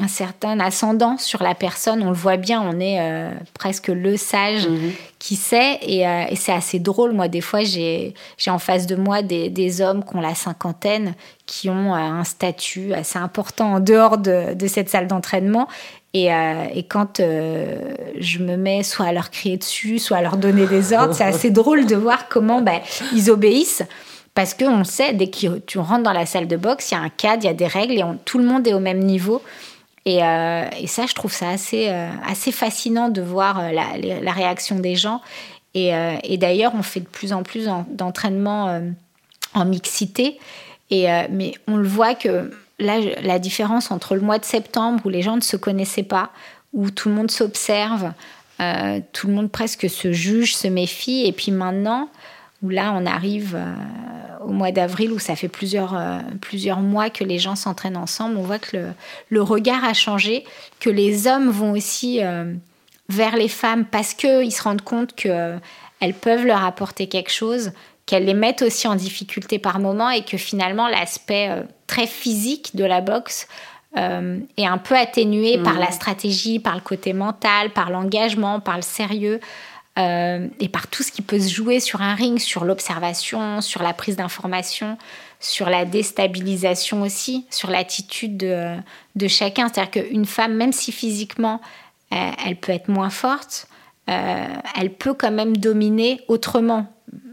[0.00, 2.02] un certain ascendant sur la personne.
[2.02, 4.92] On le voit bien, on est euh, presque le sage mhm.
[5.18, 5.78] qui sait.
[5.82, 7.12] Euh, et, c'est assez drôle.
[7.12, 8.14] Moi, des fois, j'ai
[8.46, 11.14] en face de moi des, hommes qui ont la cinquantaine,
[11.46, 15.68] qui ont euh, un statut assez important en dehors de, cette salle d'entraînement.
[16.14, 16.28] Et,
[16.88, 21.14] quand je me mets soit à leur crier dessus, soit à leur donner des ordres,
[21.14, 22.80] c'est assez drôle de voir comment ben,
[23.14, 23.84] ils obéissent.
[24.34, 27.00] Parce qu'on sait, dès que tu rentres dans la salle de boxe, il y a
[27.00, 29.42] un cadre, il y a des règles et tout le monde est au même niveau.
[30.08, 34.78] Euh, et, ça, je trouve ça assez, euh, assez fascinant de voir euh, la, réaction
[34.78, 35.20] des gens.
[35.74, 35.92] Et,
[36.38, 38.80] d'ailleurs, on fait de plus en plus d'entraînement
[39.54, 40.38] en mixité.
[40.90, 45.10] Et, mais on le voit que là, la différence entre le mois de septembre où
[45.10, 46.30] les gens ne se connaissaient pas,
[46.72, 48.12] où tout le monde s'observe,
[49.12, 52.08] tout le monde presque se juge, se méfie, et puis maintenant,
[52.62, 53.58] où là, on arrive
[54.44, 55.98] au mois d'avril, où ça fait plusieurs,
[56.40, 58.36] plusieurs mois que les gens s'entraînent ensemble.
[58.36, 58.86] On voit que le,
[59.28, 60.44] le, regard a changé,
[60.78, 62.20] que les hommes vont aussi
[63.08, 67.72] vers les femmes parce qu'ils se rendent compte qu'elles peuvent leur apporter quelque chose,
[68.06, 72.84] qu'elles les mettent aussi en difficulté par moment et que finalement l'aspect très physique de
[72.84, 73.48] la boxe
[73.96, 78.76] euh, est un peu atténué par la stratégie, par le côté mental, par l'engagement, par
[78.76, 79.40] le sérieux.
[80.00, 83.82] Euh, et par tout ce qui peut se jouer sur un ring, sur l'observation, sur
[83.82, 84.98] la prise d'information,
[85.40, 89.68] sur la déstabilisation aussi, sur l'attitude de, chacun.
[89.68, 91.60] C'est-à-dire qu'une femme, même si physiquement
[92.10, 93.68] elle, elle peut être moins forte,
[94.08, 94.46] euh,
[94.76, 96.86] elle peut quand même dominer autrement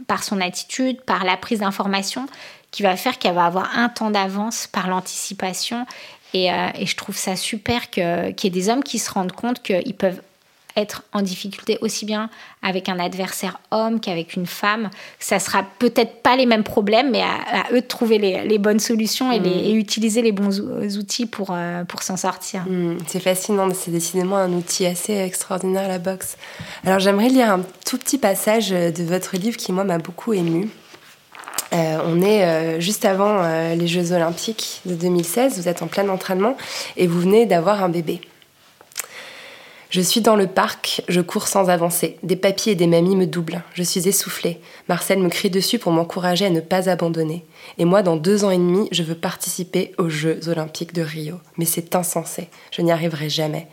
[0.08, 2.28] par son attitude, par la prise d'information,
[2.72, 5.86] qui va faire qu'elle va avoir un temps d'avance par l'anticipation
[6.36, 9.62] euh, et, je trouve ça super qu'il y ait des hommes qui se rendent compte
[9.64, 10.22] qu'ils peuvent
[10.78, 12.30] être en difficulté aussi bien
[12.62, 14.90] avec un adversaire homme qu'avec une femme.
[15.20, 19.32] Ça sera peut-être pas les mêmes problèmes, mais à, eux de trouver les, bonnes solutions
[19.32, 19.78] et, les, mm.
[19.78, 20.60] utiliser les bons
[20.98, 22.64] outils pour, euh, pour s'en sortir.
[22.68, 22.98] Mm.
[23.08, 26.38] c'est fascinant, c'est décidément un outil assez extraordinaire la boxe.
[26.86, 30.70] Alors j'aimerais lire un tout petit passage de votre livre qui moi m'a beaucoup ému.
[31.74, 35.88] Euh, on est euh, juste avant euh, les Jeux Olympiques de 2016, vous êtes en
[35.88, 36.56] plein entraînement
[36.96, 38.22] et vous venez d'avoir un bébé.
[39.90, 42.18] Je suis dans le parc, je cours sans avancer.
[42.22, 43.64] Des papis et des mamies me doublent.
[43.74, 44.60] Je suis essoufflée.
[44.90, 47.46] Marcel me crie dessus pour m'encourager à ne pas abandonner.
[47.78, 51.40] Et moi, dans deux ans et demi, je veux participer aux Jeux Olympiques de Rio.
[51.58, 52.50] Mais c'est insensé.
[52.72, 53.68] Je n'y arriverai jamais.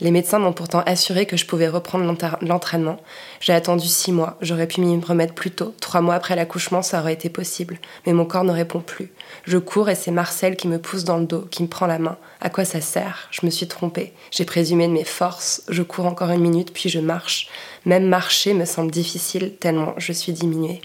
[0.00, 2.96] Les médecins m'ont pourtant assuré que je pouvais reprendre l'entraînement.
[3.40, 4.38] J'ai attendu six mois.
[4.40, 5.74] J'aurais pu m'y remettre plus tôt.
[5.82, 7.78] Trois mois après l'accouchement, ça aurait été possible.
[8.06, 9.12] Mais mon corps ne répond plus.
[9.44, 11.98] Je cours et c'est Marcel qui me pousse dans le dos, qui me prend la
[11.98, 12.16] main.
[12.40, 13.28] À quoi ça sert?
[13.30, 14.12] Je me suis trompée.
[14.30, 15.62] J'ai présumé de mes forces.
[15.68, 17.48] Je cours encore une minute, puis je marche.
[17.84, 20.80] Même marcher me semble difficile tellement je suis diminuée.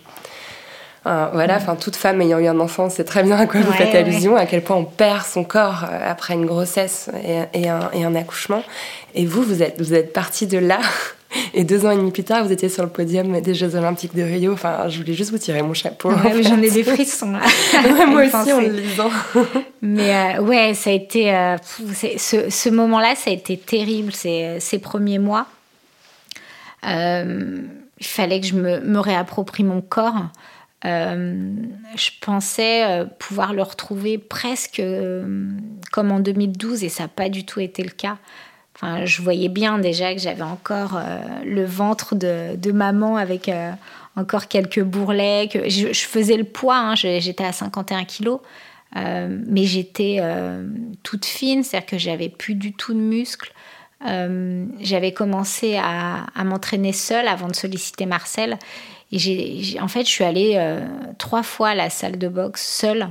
[1.06, 3.74] Euh, voilà, enfin toute femme ayant eu un enfant sait très bien à quoi vous
[3.74, 7.10] faites allusion, à quel point on perd son corps euh, après une grossesse
[7.54, 8.64] et, un, accouchement.
[9.14, 10.80] Et vous, vous êtes, vous êtes parti de là.
[11.56, 14.14] Et deux ans et demi plus tard, vous étiez sur le podium des Jeux Olympiques
[14.14, 14.54] de Rio.
[14.54, 16.12] Enfin, je voulais juste vous tirer mon chapeau.
[16.44, 17.40] J'en ai des frissons là.
[18.08, 19.10] moi aussi en le lisant.
[19.82, 24.78] Mais euh, ouais, ça a été ce, ce moment-là, ça a été terrible ces, ces
[24.78, 25.48] premiers mois.
[26.84, 27.66] il
[28.00, 30.28] fallait que je me, me réapproprie mon corps.
[30.86, 31.56] Euh,
[31.96, 35.48] je pensais euh, pouvoir le retrouver presque euh,
[35.94, 38.18] comme en 2012 et ça n'a pas du tout été le cas.
[38.76, 41.00] Enfin, je voyais bien déjà que j'avais encore
[41.46, 43.52] le ventre de, maman avec
[44.16, 45.48] encore quelques bourrelets.
[45.54, 48.40] Je, faisais le poids, hein, j'étais à 51 kilos,
[48.96, 50.22] mais j'étais
[51.04, 53.54] toute fine, c'est-à-dire que j'avais plus du tout de muscles.
[54.02, 58.58] j'avais commencé à m'entraîner seule avant de solliciter Marcel
[59.14, 60.86] et en fait, je suis allée euh,
[61.20, 63.10] trois fois à la salle de boxe seule,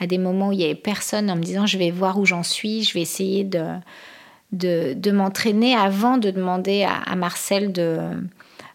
[0.00, 2.24] à des moments où il n'y avait personne, en me disant je vais voir où
[2.24, 7.98] j'en suis, je vais essayer de, m'entraîner avant de demander à, Marcel de,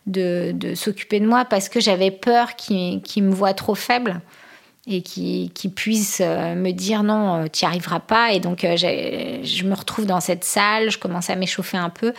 [0.08, 4.22] de, s'occuper de moi parce que j'avais peur qu'il, me voit trop faible
[4.88, 8.32] et qu'il, puisse euh, me dire non, euh, tu n'y arriveras pas.
[8.32, 12.14] Et donc, je me retrouve dans cette salle, je commence à m'échauffer un peu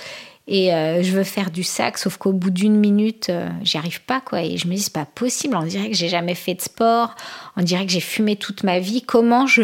[0.48, 4.02] et euh, je veux faire du sac, sauf qu'au bout d'une minute, euh, j'y arrive
[4.02, 4.42] pas, quoi.
[4.42, 5.54] Et je me dis, c'est pas possible.
[5.54, 7.14] On dirait que j'ai jamais fait de sport.
[7.56, 9.02] On dirait que j'ai fumé toute ma vie.
[9.02, 9.62] Comment je,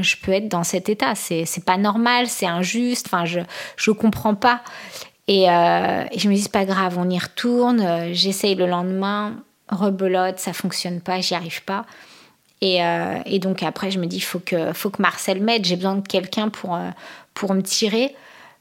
[0.00, 1.14] je peux être dans cet état?
[1.16, 3.06] C'est pas normal, c'est injuste.
[3.08, 3.40] Enfin, je
[3.76, 4.62] je comprends pas.
[5.26, 8.12] Et, euh, et je me dis, c'est pas grave, on y retourne.
[8.12, 9.34] J'essaye le lendemain,
[9.70, 11.84] rebelote, ça fonctionne pas, j'y arrive pas.
[12.60, 12.78] Et,
[13.26, 15.64] et, donc après, je me dis, il faut que, faut que Marcel m'aide.
[15.64, 16.78] J'ai besoin de quelqu'un pour,
[17.34, 18.14] pour me tirer.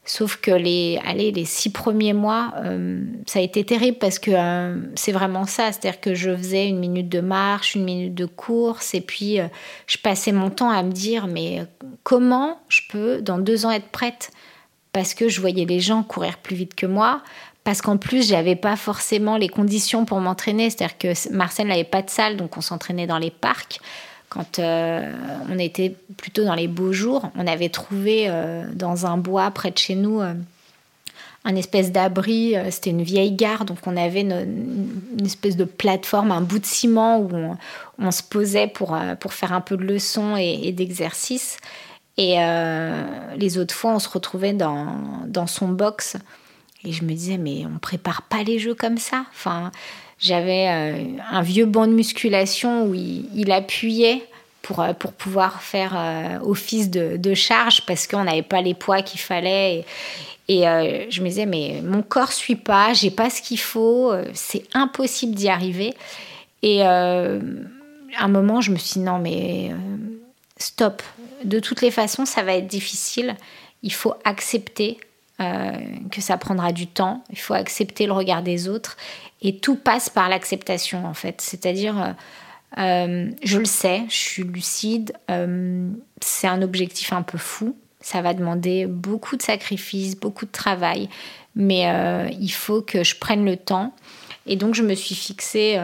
[0.03, 4.31] Sauf que les, allez, les six premiers mois, euh, ça a été terrible parce que
[4.33, 5.71] euh, c'est vraiment ça.
[5.71, 9.47] C'est-à-dire que je faisais une minute de marche, une minute de course, et puis euh,
[9.85, 11.65] je passais mon temps à me dire mais
[12.01, 14.31] comment je peux dans deux ans être prête?
[14.91, 17.21] Parce que je voyais les gens courir plus vite que moi,
[17.63, 20.71] parce qu'en plus j'avais pas forcément les conditions pour m'entraîner.
[20.71, 23.79] C'est-à-dire que Marcel n'avait pas de salle, donc on s'entraînait dans les parcs
[24.31, 25.11] quand euh,
[25.49, 29.71] on était plutôt dans les beaux jours, on avait trouvé euh, dans un bois près
[29.71, 30.33] de chez nous euh,
[31.43, 32.55] un espèce d'abri.
[32.69, 37.19] C'était une vieille gare, donc on avait une, espèce de plateforme, un bout de ciment
[37.19, 37.57] où
[37.99, 41.57] on, se posait pour, pour faire un peu de leçons et, et d'exercices.
[42.17, 42.35] Et
[43.37, 46.15] les autres fois, on se retrouvait dans, dans son box.
[46.83, 49.25] Et je me disais, mais on prépare pas les jeux comme ça.
[49.31, 49.71] Enfin,
[50.21, 54.23] j'avais euh, un vieux banc de musculation où il, appuyait
[54.61, 59.01] pour, euh, pour pouvoir faire euh, office de, charge parce qu'on n'avait pas les poids
[59.01, 59.83] qu'il fallait.
[60.47, 60.61] Et,
[61.09, 65.33] je me disais, mais mon corps suit pas, j'ai pas ce qu'il faut, c'est impossible
[65.33, 65.93] d'y arriver.
[66.61, 67.39] Et à
[68.19, 69.71] un moment, je me suis dit non, mais
[70.57, 71.01] stop.
[71.45, 73.37] De toutes les façons, ça va être difficile.
[73.81, 74.97] Il faut accepter
[75.41, 75.71] euh,
[76.11, 77.23] que ça prendra du temps.
[77.29, 78.97] Il faut accepter le regard des autres.
[79.41, 81.41] Et tout passe par l'acceptation, en fait.
[81.41, 82.15] C'est-à-dire,
[82.77, 85.13] je le sais, je suis lucide.
[86.21, 87.75] c'est un objectif un peu fou.
[88.01, 91.09] Ça va demander beaucoup de sacrifices, beaucoup de travail.
[91.55, 91.87] Mais
[92.39, 93.95] il faut que je prenne le temps.
[94.45, 95.79] Et donc, je me suis fixé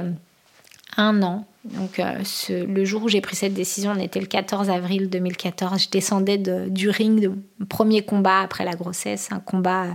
[0.98, 1.46] un an.
[1.64, 5.84] Donc, euh, le jour où j'ai pris cette décision, on était le 14 avril 2014.
[5.84, 9.88] Je descendais du ring, de premier combat après la grossesse, un combat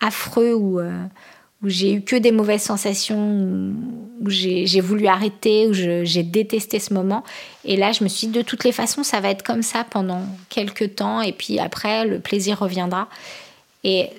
[0.00, 1.04] affreux où, euh,
[1.62, 3.72] où j'ai eu que des mauvaises sensations,
[4.20, 7.22] où j'ai voulu arrêter, où j'ai détesté ce moment.
[7.64, 9.84] Et là, je me suis dit, de toutes les façons, ça va être comme ça
[9.88, 13.08] pendant quelques temps, et puis après, le plaisir reviendra.
[13.84, 14.10] Et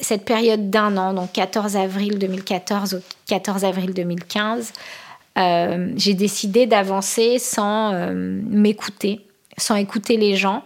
[0.00, 4.72] cette période d'un an, donc 14 avril 2014 au 14 avril 2015,
[5.38, 9.20] euh, j'ai décidé d'avancer sans euh, m'écouter,
[9.56, 10.64] sans écouter les gens,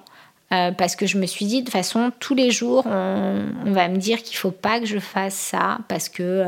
[0.53, 3.89] euh, parce que je me suis dit, de toute façon, tous les jours, on, va
[3.89, 6.45] me dire qu'il faut pas que je fasse ça, parce que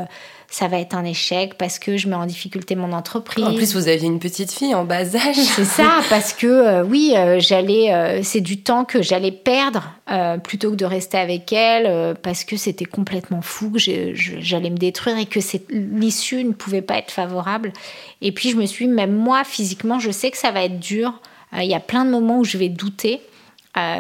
[0.49, 3.45] ça va être un échec parce que je mets en difficulté mon entreprise.
[3.45, 5.37] En plus, vous aviez une petite fille en bas âge.
[5.37, 9.93] C'est ça, parce que euh, oui, euh, j'allais, euh, c'est du temps que j'allais perdre
[10.45, 15.19] plutôt que de rester avec elle, parce que c'était complètement fou, que j'allais me détruire
[15.19, 17.73] et que l'issue ne pouvait pas être favorable.
[18.23, 21.21] Et puis je me suis, même moi, physiquement, je sais que ça va être dur.
[21.55, 23.21] Il y a plein de moments où je vais douter.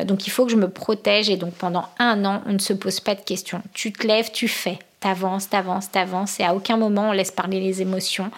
[0.06, 2.72] donc il faut que je me protège et donc pendant un an, on ne se
[2.72, 3.60] pose pas de questions.
[3.74, 7.60] Tu te lèves, tu fais t'avances, t'avances, t'avances, et à aucun moment on laisse parler
[7.60, 8.30] les émotions.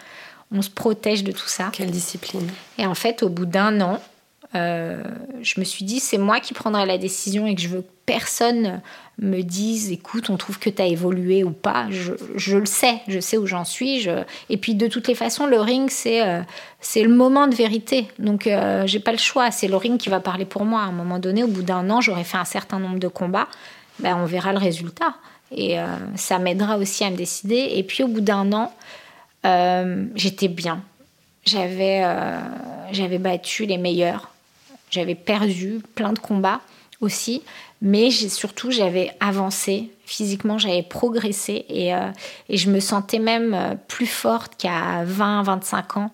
[0.50, 1.68] On se protège de tout ça.
[1.72, 2.48] Quelle discipline.
[2.78, 4.00] Et en fait, au bout d'un an,
[4.54, 5.02] euh,
[5.42, 7.90] je me suis dit, c'est moi qui prendrai la décision et que je veux que
[8.06, 8.80] personne
[9.18, 11.86] me dise, écoute, on trouve que tu as évolué ou pas.
[11.90, 14.00] Je, le sais, je sais où j'en suis.
[14.00, 14.22] Je...
[14.48, 16.40] Et puis, de toutes les façons, le ring, c'est euh,
[16.80, 18.08] c'est le moment de vérité.
[18.18, 19.50] Donc, euh, j'ai pas le choix.
[19.50, 20.80] C'est le ring qui va parler pour moi.
[20.80, 23.48] À un moment donné, au bout d'un an, j'aurai fait un certain nombre de combats.
[23.98, 25.14] Ben, on verra le résultat.
[25.50, 25.86] Et euh,
[26.16, 27.72] ça m'aidera aussi à me décider.
[27.74, 28.72] Et puis au bout d'un an,
[29.46, 30.82] euh, j'étais bien.
[31.44, 32.38] J'avais, euh,
[32.92, 34.30] j'avais battu les meilleurs.
[34.90, 36.60] J'avais perdu plein de combats
[37.00, 37.42] aussi.
[37.80, 39.90] Mais surtout, j'avais avancé.
[40.04, 41.64] Physiquement, j'avais progressé.
[41.68, 41.90] Et,
[42.48, 46.10] et, je me sentais même plus forte qu'à 20, 25 ans.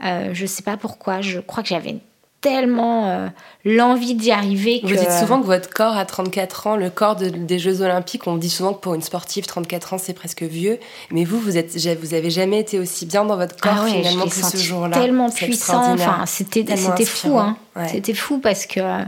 [0.00, 1.20] je ne sais pas pourquoi.
[1.20, 1.96] Je crois que j'avais
[2.40, 3.28] tellement euh,
[3.64, 4.80] l'envie d'y arriver.
[4.80, 4.86] Que...
[4.86, 8.36] Vous dites souvent que votre corps à 34 ans, le corps des Jeux Olympiques, on
[8.36, 10.78] dit souvent que pour une sportive, 34 ans, c'est presque vieux.
[11.10, 14.26] Mais vous, vous, êtes, vous avez jamais été aussi bien dans votre corps ah finalement
[14.26, 14.96] que ce jour-là.
[14.96, 15.92] Tellement puissant.
[15.92, 17.38] Enfin, c'était, c'était fou.
[17.38, 17.56] Hein.
[17.88, 19.04] C'était fou parce que euh,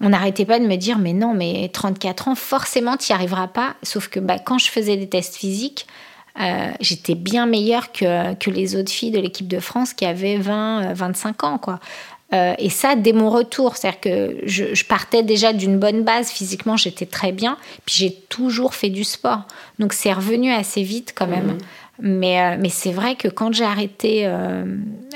[0.00, 3.48] on n'arrêtait pas de me dire, mais non, mais 34 ans, forcément, tu n'y arriveras
[3.48, 3.74] pas.
[3.82, 5.86] Sauf que bah, quand je faisais des tests physiques,
[6.40, 10.36] euh, j'étais bien meilleure que, que les autres filles de l'équipe de France qui avaient
[10.36, 11.58] 20, 25 ans.
[11.58, 11.80] Quoi.
[12.32, 16.76] Euh, et ça, dès mon retour, c'est-à-dire que je, partais déjà d'une bonne base, physiquement
[16.76, 17.56] j'étais très bien,
[17.86, 19.42] puis j'ai toujours fait du sport.
[19.78, 21.46] Donc c'est revenu assez vite quand même.
[21.46, 21.58] Mhm.
[22.02, 24.64] Mais, euh, mais c'est vrai que quand j'ai arrêté euh,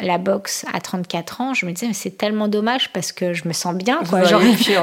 [0.03, 3.49] la boxe à 34 ans, je me disais, mais c'est tellement dommage parce que je
[3.49, 4.01] me sens bien.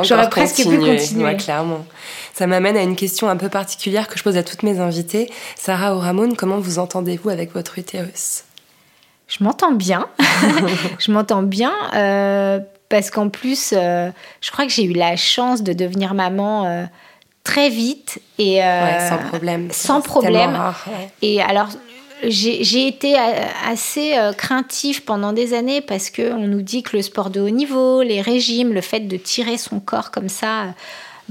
[0.02, 1.38] J'aurais presque pu continuer.
[1.38, 1.86] clairement.
[2.34, 5.30] Ça m'amène à une question un peu particulière que je pose à toutes mes invitées.
[5.56, 8.46] Sarah ou Ramon, comment vous entendez-vous avec votre utérus?
[9.32, 10.08] Je m'entends bien.
[11.00, 12.60] je m'entends bien euh,
[12.90, 14.12] parce qu'en plus, euh,
[14.42, 16.84] je crois que j'ai eu la chance de devenir maman euh,
[17.46, 18.60] très vite et
[19.10, 19.70] sans problème.
[19.72, 20.60] Sans problème.
[21.22, 21.70] Et alors.
[22.24, 23.16] J'ai été
[23.68, 28.04] assez craintif pendant des années parce qu'on nous dit que le sport de haut niveau,
[28.04, 30.76] les régimes, le fait de tirer son corps comme ça,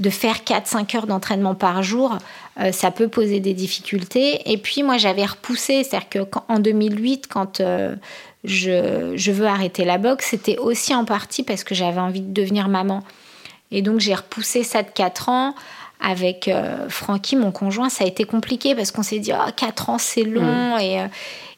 [0.01, 2.17] de faire 4-5 heures d'entraînement par jour,
[2.59, 4.51] euh, ça peut poser des difficultés.
[4.51, 7.95] Et puis moi, j'avais repoussé, c'est-à-dire qu'en 2008, quand euh,
[8.43, 12.67] je, veux arrêter la boxe, c'était aussi en partie parce que j'avais envie de devenir
[12.67, 13.03] maman.
[13.69, 15.55] Et donc j'ai repoussé ça de 4 ans.
[16.03, 19.91] Avec euh, Francky, mon conjoint, ça a été compliqué parce qu'on s'est dit, oh, 4
[19.91, 20.75] ans, c'est long.
[20.75, 20.81] Mmh.
[20.81, 20.99] Et,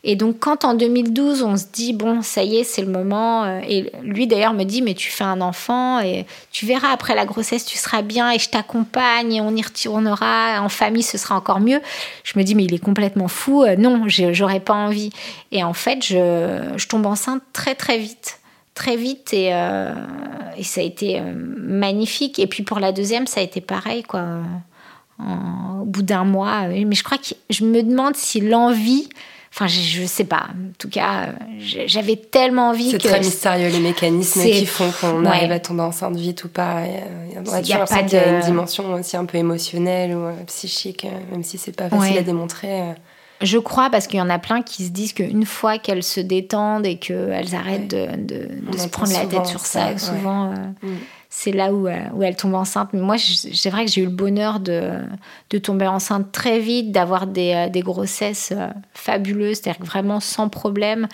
[0.05, 3.45] et donc, quand en 2012, on se dit, bon, ça y est, c'est le moment,
[3.45, 7.15] euh, et lui d'ailleurs me dit, mais tu fais un enfant, et tu verras après
[7.15, 11.17] la grossesse, tu seras bien, et je t'accompagne, et on y retournera, en famille, ce
[11.17, 11.79] sera encore mieux.
[12.25, 15.11] Je me dis, mais il est complètement fou, euh, non, j'aurais pas envie.
[15.53, 18.41] Et en fait, je, tombe enceinte très, très vite.
[18.73, 19.93] Très vite, et, euh,
[20.57, 22.39] et ça a été magnifique.
[22.39, 24.25] Et puis pour la deuxième, ça a été pareil, quoi.
[25.19, 26.63] au bout d'un mois.
[26.67, 29.07] Mais je crois que je me demande si l'envie
[29.55, 30.47] Enfin, je, ne sais pas.
[30.49, 32.99] En tout cas, j'avais tellement envie que.
[32.99, 36.81] C'est très mystérieux les mécanismes qui font qu'on arrive à tomber enceinte vite ou pas.
[36.87, 38.17] Il y a, pas de...
[38.17, 42.17] une dimension aussi un peu émotionnelle ou euh, psychique, euh, même si c'est pas facile
[42.17, 42.81] à démontrer.
[42.81, 42.93] Euh.
[43.41, 46.19] Je crois parce qu'il y en a plein qui se disent qu'une fois qu'elles se
[46.19, 50.51] détendent et qu'elles arrêtent de, de, de se prendre la tête sur ça, ça, souvent
[50.51, 50.97] euh, Mm.
[51.35, 52.89] C'est là où, euh, où elles tombent enceintes.
[52.93, 54.99] Mais moi, c'est vrai que j'ai eu le bonheur de,
[55.49, 60.19] de tomber enceinte très vite, d'avoir des, euh, des grossesses euh, fabuleuses, c'est-à-dire que vraiment
[60.19, 61.07] sans problème.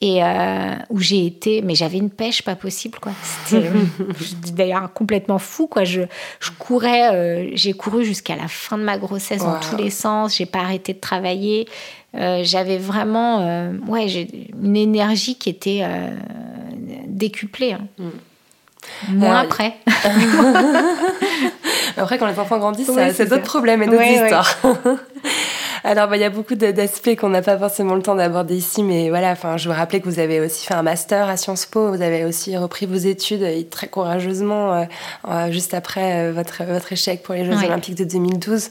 [0.00, 3.10] Et euh, où j'ai été, mais j'avais une pêche pas possible, quoi.
[3.46, 3.68] C'était
[4.52, 5.82] d'ailleurs complètement fou, quoi.
[5.82, 6.02] Je,
[6.38, 10.36] je courais, euh, j'ai couru jusqu'à la fin de ma grossesse dans tous les sens.
[10.36, 11.66] J'ai pas arrêté de travailler.
[12.14, 13.40] Euh, j'avais vraiment,
[13.88, 14.06] ouais,
[14.62, 15.82] une énergie qui était
[17.08, 17.72] décuplée.
[17.72, 17.86] hein.
[19.08, 19.74] Moins Euh, après.
[21.96, 24.30] Après, quand les enfants grandissent, c'est d'autres problèmes et d'autres Ouais, ouais.
[25.84, 28.82] Alors, bah, il y a beaucoup d'aspects qu'on n'a pas forcément le temps d'aborder ici,
[28.82, 31.66] mais voilà, enfin, je vous rappelais que vous avez aussi fait un master à Sciences
[31.66, 34.84] Po, vous avez aussi repris vos études très courageusement euh,
[35.28, 37.52] euh, juste après euh, votre, votre échec pour les Jeux.
[37.52, 38.70] Olympiques de 2012.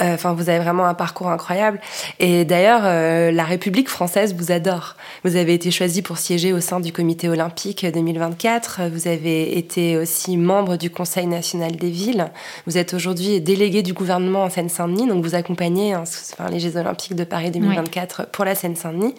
[0.00, 1.80] Euh, Enfin, vous avez vraiment un parcours incroyable.
[2.20, 4.96] Et d'ailleurs, la République française vous adore.
[5.24, 8.82] Vous avez été choisi pour siéger au sein du Comité olympique 2024.
[8.92, 12.30] Vous avez été aussi membre du Conseil national des villes.
[12.66, 16.04] Vous êtes aujourd'hui délégué du gouvernement en Seine-Saint-Denis, donc vous accompagnez hein,
[16.42, 19.14] enfin, les Jeux olympiques de Paris 2024 pour la Seine-Saint-Denis.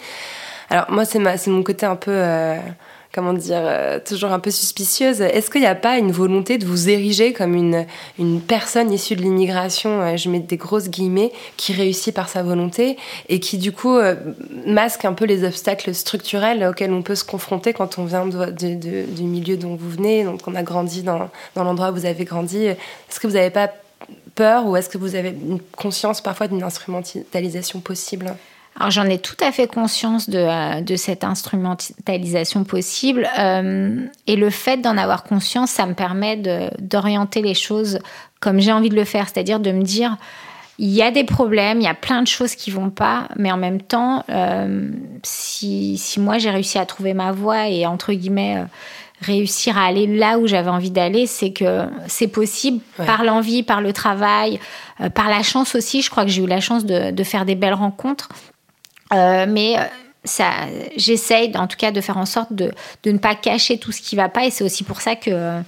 [0.70, 2.58] Alors moi, c'est mon côté un peu, euh,
[3.14, 5.22] comment dire, euh, toujours un peu suspicieuse.
[5.22, 7.86] Est-ce qu'il n'y a pas une volonté de vous ériger comme une,
[8.18, 12.41] une personne issue de l'immigration, euh, je mets des grosses guillemets, qui réussit par sa
[12.41, 12.98] volonté
[13.30, 13.98] et qui du coup
[14.66, 18.45] masque un peu les obstacles structurels auxquels on peut se confronter quand on vient de-
[18.45, 21.94] de- de- du milieu dont vous venez, donc on a grandi dans, dans l'endroit où
[21.95, 22.66] vous avez grandi.
[22.66, 23.70] Est-ce que vous n'avez pas
[24.36, 28.36] peur ou est-ce que vous avez une conscience parfois d'une instrumentalisation possible
[28.80, 33.28] Alors j'en ai tout à fait conscience de, euh, cette instrumentalisation possible.
[33.38, 36.38] euh, et le fait d'en avoir conscience, ça me permet
[36.80, 38.00] d'orienter les choses
[38.40, 39.30] comme j'ai envie de le faire.
[39.30, 40.18] C'est-à-dire de me dire,
[40.80, 43.52] il y a des problèmes, il y a plein de choses qui vont pas, mais
[43.52, 44.90] en même temps, euh,
[45.22, 48.66] si, si moi j'ai réussi à trouver ma voie et entre guillemets
[49.24, 53.06] réussir à aller là où j'avais envie d'aller, c'est que c'est possible Ouais.
[53.06, 54.60] par l'envie, par le travail,
[55.02, 56.02] euh, par la chance aussi.
[56.02, 58.30] Je crois que j'ai eu la chance de, de faire des belles rencontres.
[59.14, 59.82] Euh, mais euh,
[60.24, 60.52] ça,
[60.98, 62.72] j'essaye en tout cas de faire en sorte de,
[63.04, 65.60] de ne pas cacher tout ce qui va pas et c'est aussi pour ça que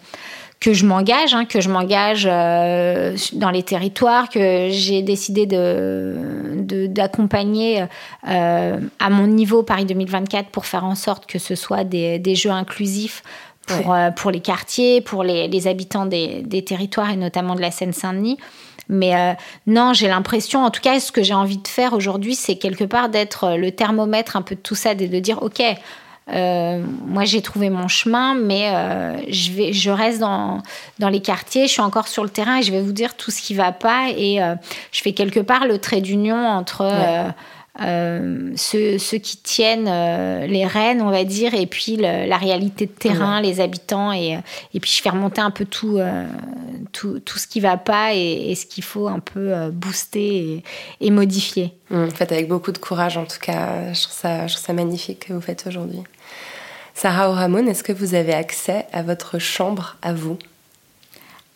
[0.61, 6.15] que je m'engage, hein, que je m'engage euh, dans les territoires, que j'ai décidé de
[6.55, 7.85] de- d'accompagner
[8.27, 12.35] euh, à mon niveau Paris 2024 pour faire en sorte que ce soit des, des
[12.35, 13.21] jeux inclusifs
[13.67, 17.61] pour, euh, pour les quartiers, pour les, les habitants des, des territoires et notamment de
[17.61, 18.37] la Seine-Saint-Denis.
[18.87, 19.33] Mais euh,
[19.65, 22.83] non, j'ai l'impression, en tout cas, ce que j'ai envie de faire aujourd'hui, c'est quelque
[22.83, 25.63] part d'être le thermomètre un peu de tout ça, de, de dire, ok,
[26.33, 30.61] euh, moi j'ai trouvé mon chemin, mais euh, je, vais, je reste dans,
[30.97, 33.29] dans les quartiers, je suis encore sur le terrain et je vais vous dire tout
[33.31, 34.09] ce qui va pas.
[34.15, 34.55] Et euh,
[34.91, 37.29] je fais quelque part le trait d'union entre euh,
[37.81, 42.37] euh, ceux, ceux qui tiennent euh, les rênes, on va dire, et puis le- la
[42.37, 44.13] réalité de terrain, les habitants.
[44.13, 44.39] Et,
[44.73, 46.25] et puis je fais remonter un peu tout, euh,
[46.93, 50.35] tout, tout ce qui va pas et, et ce qu'il faut un peu euh, booster
[50.35, 50.63] et,
[51.01, 51.73] et modifier.
[51.89, 53.93] Vous faites avec beaucoup de courage, en tout cas.
[53.93, 55.99] Je trouve ça, je trouve ça magnifique que vous faites aujourd'hui.
[56.93, 60.37] Sarah Oramon, est-ce que vous avez accès à votre chambre à vous?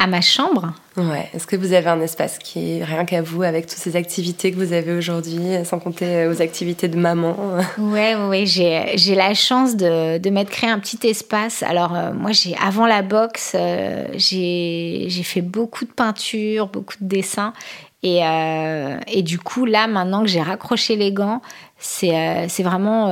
[0.02, 1.30] À ma chambre, Ouais.
[1.34, 4.52] Est-ce que vous avez un espace qui est rien qu'à vous, avec toutes ces activités
[4.52, 7.36] que vous avez aujourd'hui, sans compter euh, vos activités de maman?
[7.78, 11.64] Ouais, ouais, j'ai, j'ai la chance de, de m'être créé un petit espace.
[11.64, 16.96] Alors, euh, moi, j'ai, avant la boxe, euh, j'ai, j'ai fait beaucoup de peinture, beaucoup
[17.00, 17.54] de dessins.
[18.02, 21.42] Et, euh, et du coup, là, maintenant que j'ai raccroché les gants,
[21.78, 23.10] c'est, c'est vraiment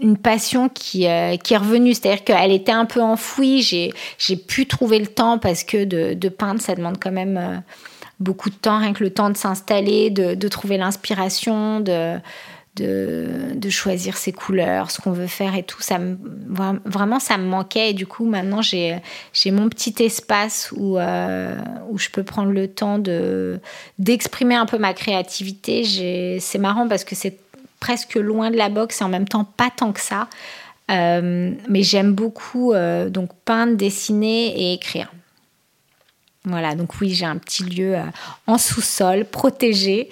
[0.00, 1.94] une passion qui, euh, qui est revenue.
[1.94, 3.62] C'est-à-dire qu'elle était un peu enfouie.
[3.62, 7.56] J'ai, pu trouver le temps parce que de, peindre, ça demande quand même euh,
[8.20, 12.18] beaucoup de temps, rien que le temps de s'installer, de, de trouver l'inspiration, de,
[12.76, 15.80] de, choisir ses couleurs, ce qu'on veut faire et tout.
[15.82, 16.16] Ça me,
[16.50, 17.90] vra- vraiment, ça me manquait.
[17.90, 19.00] Et du coup, maintenant, j'ai,
[19.46, 21.56] mon petit espace où, euh,
[21.90, 23.60] où je peux prendre le temps de,
[23.98, 26.38] d'exprimer un peu ma créativité.
[26.40, 27.38] C'est marrant parce que c'est
[27.82, 30.28] presque loin de la boxe et en même temps pas tant que ça.
[30.92, 35.12] Euh, mais j'aime beaucoup euh, donc peindre, dessiner et écrire.
[36.44, 38.04] Voilà, donc oui, j'ai un petit lieu euh,
[38.46, 40.08] en sous-sol, protégé.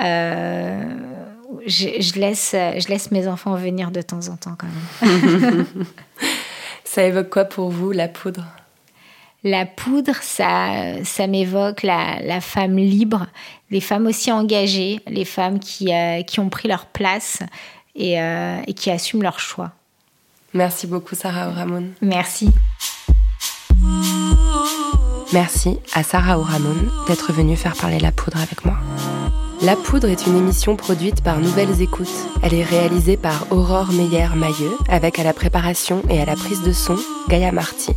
[0.00, 0.82] Euh,
[1.66, 4.68] je, je laisse, je laisse mes enfants venir de temps en temps quand
[5.02, 5.66] même.
[6.84, 8.46] Ça évoque quoi pour vous, la poudre?
[9.44, 13.26] La poudre, ça, ça m'évoque la, la femme libre,
[13.70, 17.40] les femmes aussi engagées, les femmes qui, euh, qui ont pris leur place
[17.94, 19.72] et, euh, et qui assument leur choix.
[20.54, 21.88] Merci beaucoup, Sarah Oramon.
[22.00, 22.50] Merci.
[25.32, 26.74] Merci à Sarah Oramon
[27.06, 28.76] d'être venue faire parler la poudre avec moi.
[29.62, 32.08] La Poudre est une émission produite par Nouvelles Écoutes.
[32.42, 36.72] Elle est réalisée par Aurore Meyer-Mailleux, avec à la préparation et à la prise de
[36.72, 36.96] son
[37.28, 37.92] Gaïa Marty.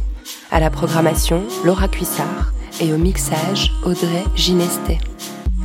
[0.51, 2.51] À la programmation, Laura Cuissard.
[2.81, 4.97] Et au mixage, Audrey Ginestet.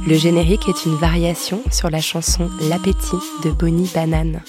[0.09, 4.41] Le générique est une variation sur la chanson L'appétit de Bonnie Banane.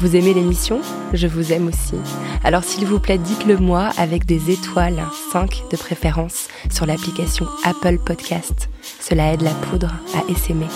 [0.00, 0.80] Vous aimez l'émission?
[1.12, 1.94] Je vous aime aussi.
[2.42, 5.00] Alors s'il vous plaît, dites-le moi avec des étoiles,
[5.32, 8.68] 5 de préférence, sur l'application Apple Podcast.
[8.98, 10.66] Cela aide la poudre à essaimer.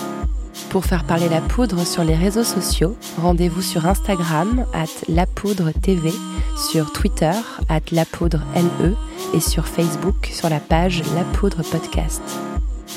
[0.69, 6.13] Pour faire parler la poudre sur les réseaux sociaux, rendez-vous sur Instagram at lapoudre.tv,
[6.71, 7.33] sur Twitter
[7.67, 8.93] at lapoudre.ne
[9.33, 12.21] et sur Facebook sur la page La Poudre Podcast.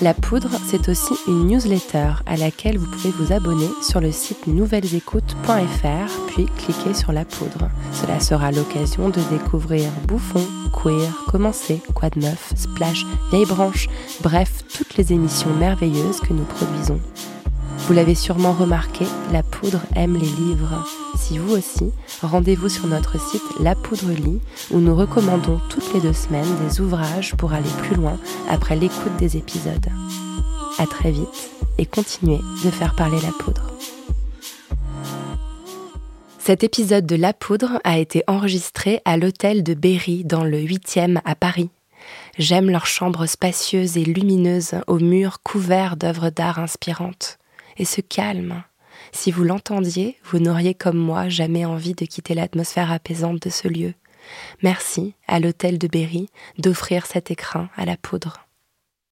[0.02, 4.47] La Poudre, c'est aussi une newsletter à laquelle vous pouvez vous abonner sur le site
[4.47, 7.70] nouvellesécoutes.fr, puis cliquer sur La Poudre.
[7.93, 13.89] Cela sera l'occasion de découvrir Bouffon, Queer, Commencer, Quoi de Neuf, Splash, Vieille Branche,
[14.23, 17.01] bref, toutes les émissions merveilleuses que nous produisons.
[17.78, 20.85] Vous l'avez sûrement remarqué, La Poudre aime les livres.
[21.16, 21.93] Si vous aussi,
[22.23, 24.40] rendez-vous sur notre site La Poudre Lit,
[24.70, 29.16] où nous recommandons toutes les deux semaines des ouvrages pour aller plus loin après l'écoute
[29.19, 29.86] des épisodes.
[30.78, 33.70] À très vite et continuez de faire parler la poudre.
[36.39, 41.20] Cet épisode de La Poudre a été enregistré à l'hôtel de Berry dans le 8e
[41.24, 41.70] à Paris.
[42.39, 47.39] J'aime leurs chambres spacieuses et lumineuses aux murs couverts d'œuvres d'art inspirantes
[47.77, 48.62] et ce calme.
[49.12, 53.69] Si vous l'entendiez, vous n'auriez comme moi jamais envie de quitter l'atmosphère apaisante de ce
[53.69, 53.94] lieu.
[54.62, 56.28] Merci à l'hôtel de Berry
[56.59, 58.45] d'offrir cet écrin à la poudre.